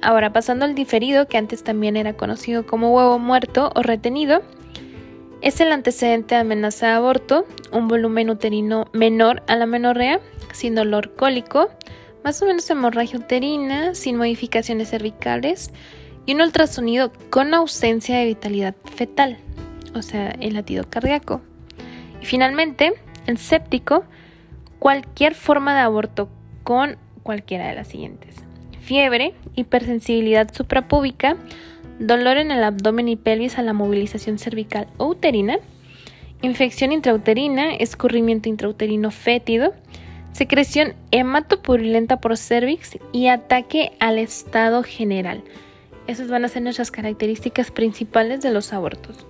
Ahora 0.01 0.31
pasando 0.31 0.65
al 0.65 0.75
diferido, 0.75 1.27
que 1.27 1.38
antes 1.38 1.63
también 1.63 1.97
era 1.97 2.13
conocido 2.13 2.67
como 2.67 2.93
huevo 2.93 3.17
muerto 3.17 3.71
o 3.73 3.81
retenido, 3.81 4.43
es 5.41 5.60
el 5.60 5.71
antecedente 5.71 6.36
de 6.36 6.41
amenaza 6.41 6.88
de 6.88 6.93
aborto, 6.93 7.45
un 7.71 7.88
volumen 7.88 8.29
uterino 8.29 8.86
menor 8.93 9.41
a 9.47 9.55
la 9.55 9.65
menorrea, 9.65 10.19
sin 10.53 10.75
dolor 10.75 11.15
cólico, 11.15 11.69
más 12.23 12.39
o 12.43 12.45
menos 12.45 12.69
hemorragia 12.69 13.17
uterina, 13.17 13.95
sin 13.95 14.17
modificaciones 14.17 14.89
cervicales 14.89 15.71
y 16.27 16.36
un 16.36 16.41
ultrasonido 16.41 17.12
con 17.31 17.55
ausencia 17.55 18.19
de 18.19 18.25
vitalidad 18.25 18.75
fetal 18.95 19.38
o 19.97 20.01
sea, 20.01 20.29
el 20.39 20.53
latido 20.53 20.86
cardíaco. 20.89 21.41
Y 22.21 22.25
finalmente, 22.25 22.93
el 23.25 23.38
séptico, 23.38 24.06
cualquier 24.80 25.36
forma 25.36 25.73
de 25.73 25.82
aborto 25.82 26.30
con 26.63 26.97
cualquiera 27.23 27.67
de 27.67 27.75
las 27.75 27.88
siguientes. 27.88 28.36
Fiebre, 28.82 29.34
hipersensibilidad 29.56 30.53
suprapúbica, 30.53 31.36
dolor 31.99 32.38
en 32.38 32.51
el 32.51 32.63
abdomen 32.63 33.10
y 33.10 33.15
pelvis 33.15 33.58
a 33.58 33.63
la 33.63 33.73
movilización 33.73 34.38
cervical 34.38 34.88
o 34.97 35.08
uterina, 35.08 35.58
infección 36.41 36.91
intrauterina, 36.91 37.75
escurrimiento 37.75 38.49
intrauterino 38.49 39.12
fétido, 39.12 39.73
secreción 40.32 40.93
hematopurulenta 41.12 42.21
por 42.21 42.38
cervix 42.38 42.97
y 43.12 43.27
ataque 43.27 43.93
al 43.99 44.19
estado 44.19 44.84
general. 44.84 45.43
Esas 46.06 46.30
van 46.30 46.45
a 46.45 46.47
ser 46.47 46.62
nuestras 46.62 46.91
características 46.91 47.71
principales 47.71 48.41
de 48.41 48.51
los 48.51 48.71
abortos. 48.71 49.25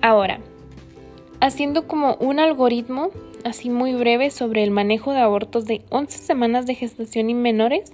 Ahora, 0.00 0.38
haciendo 1.40 1.86
como 1.86 2.14
un 2.16 2.40
algoritmo 2.40 3.10
así 3.44 3.70
muy 3.70 3.94
breve 3.94 4.30
sobre 4.30 4.64
el 4.64 4.70
manejo 4.70 5.12
de 5.12 5.20
abortos 5.20 5.64
de 5.66 5.82
11 5.90 6.18
semanas 6.18 6.66
de 6.66 6.74
gestación 6.74 7.30
y 7.30 7.34
menores, 7.34 7.92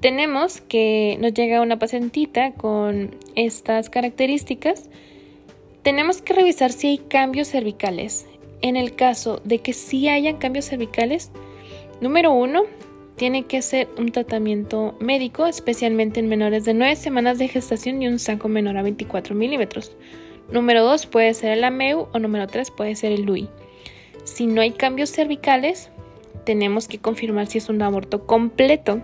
tenemos 0.00 0.60
que 0.60 1.16
nos 1.20 1.34
llega 1.34 1.60
una 1.60 1.78
pacientita 1.78 2.52
con 2.52 3.16
estas 3.34 3.90
características. 3.90 4.88
Tenemos 5.82 6.22
que 6.22 6.34
revisar 6.34 6.70
si 6.70 6.88
hay 6.88 6.98
cambios 6.98 7.48
cervicales. 7.48 8.26
En 8.60 8.76
el 8.76 8.94
caso 8.94 9.40
de 9.44 9.58
que 9.58 9.72
sí 9.72 10.08
hayan 10.08 10.36
cambios 10.36 10.66
cervicales, 10.66 11.30
número 12.00 12.32
uno, 12.32 12.62
tiene 13.16 13.46
que 13.46 13.60
ser 13.62 13.88
un 13.98 14.12
tratamiento 14.12 14.96
médico, 15.00 15.46
especialmente 15.46 16.20
en 16.20 16.28
menores 16.28 16.64
de 16.64 16.74
9 16.74 16.94
semanas 16.94 17.38
de 17.38 17.48
gestación 17.48 18.00
y 18.00 18.06
un 18.06 18.20
saco 18.20 18.48
menor 18.48 18.76
a 18.76 18.82
24 18.82 19.34
milímetros. 19.34 19.96
Número 20.50 20.82
2 20.82 21.06
puede 21.06 21.34
ser 21.34 21.52
el 21.52 21.64
AMEU 21.64 22.08
o 22.12 22.18
número 22.18 22.46
3 22.46 22.70
puede 22.70 22.94
ser 22.96 23.12
el 23.12 23.22
LUI. 23.22 23.48
Si 24.24 24.46
no 24.46 24.62
hay 24.62 24.72
cambios 24.72 25.10
cervicales, 25.10 25.90
tenemos 26.44 26.88
que 26.88 26.98
confirmar 26.98 27.46
si 27.46 27.58
es 27.58 27.68
un 27.68 27.82
aborto 27.82 28.26
completo. 28.26 29.02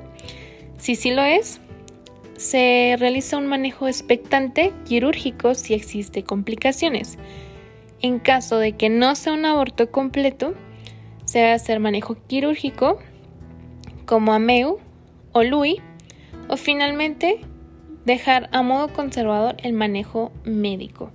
Si 0.78 0.96
sí 0.96 1.10
lo 1.10 1.22
es, 1.22 1.60
se 2.36 2.96
realiza 2.98 3.36
un 3.36 3.46
manejo 3.46 3.88
expectante 3.88 4.72
quirúrgico 4.86 5.54
si 5.54 5.74
existe 5.74 6.24
complicaciones. 6.24 7.18
En 8.00 8.18
caso 8.18 8.58
de 8.58 8.72
que 8.72 8.88
no 8.88 9.14
sea 9.14 9.34
un 9.34 9.44
aborto 9.44 9.90
completo, 9.90 10.54
se 11.26 11.40
debe 11.40 11.52
hacer 11.52 11.80
manejo 11.80 12.16
quirúrgico 12.26 12.98
como 14.06 14.32
AMEU 14.32 14.78
o 15.32 15.42
LUI 15.42 15.80
o 16.48 16.56
finalmente 16.56 17.40
dejar 18.04 18.48
a 18.52 18.62
modo 18.62 18.88
conservador 18.88 19.56
el 19.62 19.72
manejo 19.72 20.32
médico. 20.44 21.10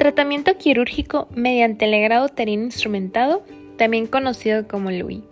Tratamiento 0.00 0.56
quirúrgico 0.56 1.28
mediante 1.34 1.86
legrado 1.86 2.24
uterino 2.24 2.64
instrumentado, 2.64 3.42
también 3.76 4.06
conocido 4.06 4.66
como 4.66 4.90
LUI. 4.90 5.22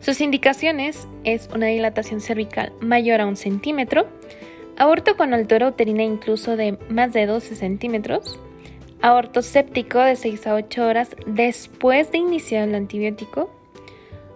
Sus 0.00 0.20
indicaciones 0.20 1.08
es 1.24 1.48
una 1.54 1.68
dilatación 1.68 2.20
cervical 2.20 2.74
mayor 2.82 3.22
a 3.22 3.26
un 3.26 3.36
centímetro, 3.36 4.06
aborto 4.76 5.16
con 5.16 5.32
altura 5.32 5.68
uterina 5.68 6.02
incluso 6.02 6.58
de 6.58 6.76
más 6.90 7.14
de 7.14 7.24
12 7.24 7.56
centímetros, 7.56 8.38
aborto 9.00 9.40
séptico 9.40 9.98
de 10.00 10.14
6 10.14 10.46
a 10.46 10.56
8 10.56 10.86
horas 10.86 11.16
después 11.26 12.12
de 12.12 12.18
iniciar 12.18 12.68
el 12.68 12.74
antibiótico. 12.74 13.50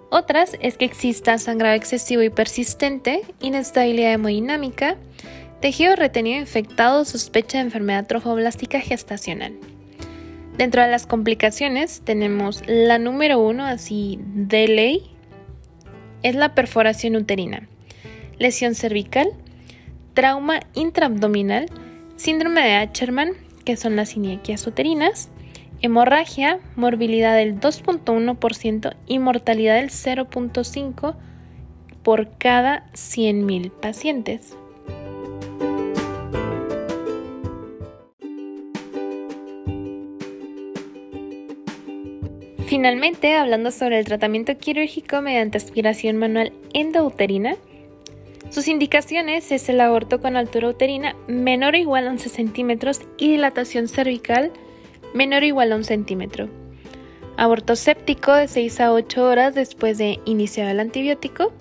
Otras 0.08 0.56
es 0.60 0.78
que 0.78 0.86
exista 0.86 1.36
sangrado 1.36 1.74
excesivo 1.74 2.22
y 2.22 2.30
persistente, 2.30 3.20
inestabilidad 3.42 4.14
hemodinámica, 4.14 4.96
Tejido 5.64 5.96
retenido 5.96 6.38
infectado 6.38 7.06
sospecha 7.06 7.56
de 7.56 7.64
enfermedad 7.64 8.06
trofoblástica 8.06 8.80
gestacional. 8.80 9.54
Dentro 10.58 10.82
de 10.82 10.90
las 10.90 11.06
complicaciones 11.06 12.02
tenemos 12.04 12.62
la 12.66 12.98
número 12.98 13.38
uno, 13.38 13.64
así 13.64 14.18
de 14.34 14.68
ley, 14.68 15.10
es 16.22 16.34
la 16.34 16.54
perforación 16.54 17.16
uterina, 17.16 17.66
lesión 18.36 18.74
cervical, 18.74 19.28
trauma 20.12 20.60
intraabdominal, 20.74 21.70
síndrome 22.16 22.60
de 22.60 22.74
Acherman, 22.74 23.30
que 23.64 23.78
son 23.78 23.96
las 23.96 24.16
iniequias 24.16 24.66
uterinas, 24.66 25.30
hemorragia, 25.80 26.60
morbilidad 26.76 27.36
del 27.36 27.58
2.1% 27.58 28.96
y 29.06 29.18
mortalidad 29.18 29.76
del 29.76 29.88
0.5% 29.88 31.16
por 32.02 32.36
cada 32.36 32.84
100.000 32.92 33.70
pacientes. 33.70 34.58
Finalmente, 42.74 43.36
hablando 43.36 43.70
sobre 43.70 44.00
el 44.00 44.04
tratamiento 44.04 44.58
quirúrgico 44.58 45.22
mediante 45.22 45.58
aspiración 45.58 46.16
manual 46.16 46.52
endouterina, 46.72 47.54
sus 48.50 48.66
indicaciones 48.66 49.52
es 49.52 49.68
el 49.68 49.80
aborto 49.80 50.20
con 50.20 50.36
altura 50.36 50.70
uterina 50.70 51.14
menor 51.28 51.74
o 51.74 51.76
igual 51.76 52.08
a 52.08 52.10
11 52.10 52.28
centímetros 52.30 53.02
y 53.16 53.30
dilatación 53.30 53.86
cervical 53.86 54.50
menor 55.14 55.44
o 55.44 55.46
igual 55.46 55.70
a 55.70 55.76
1 55.76 55.84
centímetro. 55.84 56.48
Aborto 57.36 57.76
séptico 57.76 58.32
de 58.32 58.48
6 58.48 58.80
a 58.80 58.92
8 58.92 59.24
horas 59.24 59.54
después 59.54 59.96
de 59.96 60.18
iniciar 60.24 60.66
el 60.66 60.80
antibiótico 60.80 61.52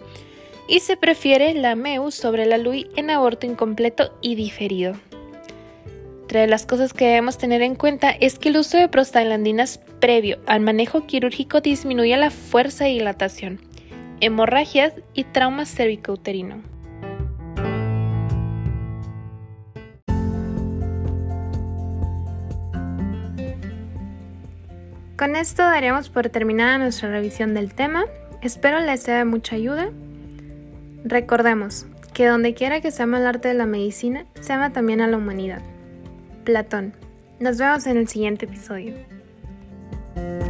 y 0.68 0.80
se 0.80 0.98
prefiere 0.98 1.54
la 1.54 1.76
MEU 1.76 2.10
sobre 2.10 2.48
la 2.48 2.58
LUI 2.58 2.90
en 2.96 3.12
aborto 3.12 3.46
incompleto 3.46 4.18
y 4.22 4.34
diferido. 4.34 4.96
Otra 6.24 6.48
las 6.48 6.66
cosas 6.66 6.92
que 6.92 7.06
debemos 7.06 7.38
tener 7.38 7.62
en 7.62 7.76
cuenta 7.76 8.10
es 8.10 8.40
que 8.40 8.50
el 8.50 8.58
uso 8.58 8.80
de 8.80 8.88
prostaglandinas 8.88 9.78
previo 10.04 10.38
al 10.48 10.60
manejo 10.60 11.08
quirúrgico 11.08 11.62
disminuye 11.62 12.18
la 12.18 12.30
fuerza 12.30 12.84
de 12.84 12.90
dilatación, 12.90 13.62
hemorragias 14.20 14.92
y 15.14 15.24
trauma 15.24 15.66
cervicouterino. 15.66 16.62
Con 25.18 25.38
esto 25.38 25.64
daríamos 25.64 26.10
por 26.10 26.28
terminada 26.28 26.78
nuestra 26.80 27.10
revisión 27.10 27.54
del 27.54 27.74
tema. 27.74 28.04
Espero 28.42 28.82
les 28.82 29.04
sea 29.04 29.20
de 29.20 29.24
mucha 29.24 29.56
ayuda. 29.56 29.90
Recordemos 31.06 31.86
que 32.14 32.26
donde 32.26 32.54
quiera 32.54 32.82
que 32.82 32.92
se 32.92 33.04
ama 33.04 33.20
el 33.20 33.26
arte 33.26 33.48
de 33.48 33.54
la 33.54 33.68
medicina, 33.68 34.26
se 34.42 34.52
ama 34.52 34.74
también 34.74 35.00
a 35.00 35.08
la 35.08 35.16
humanidad. 35.16 35.62
Platón. 36.44 36.94
Nos 37.40 37.58
vemos 37.58 37.88
en 37.88 37.96
el 37.96 38.10
siguiente 38.10 38.48
episodio. 38.48 39.13
thank 40.16 40.42
you 40.42 40.43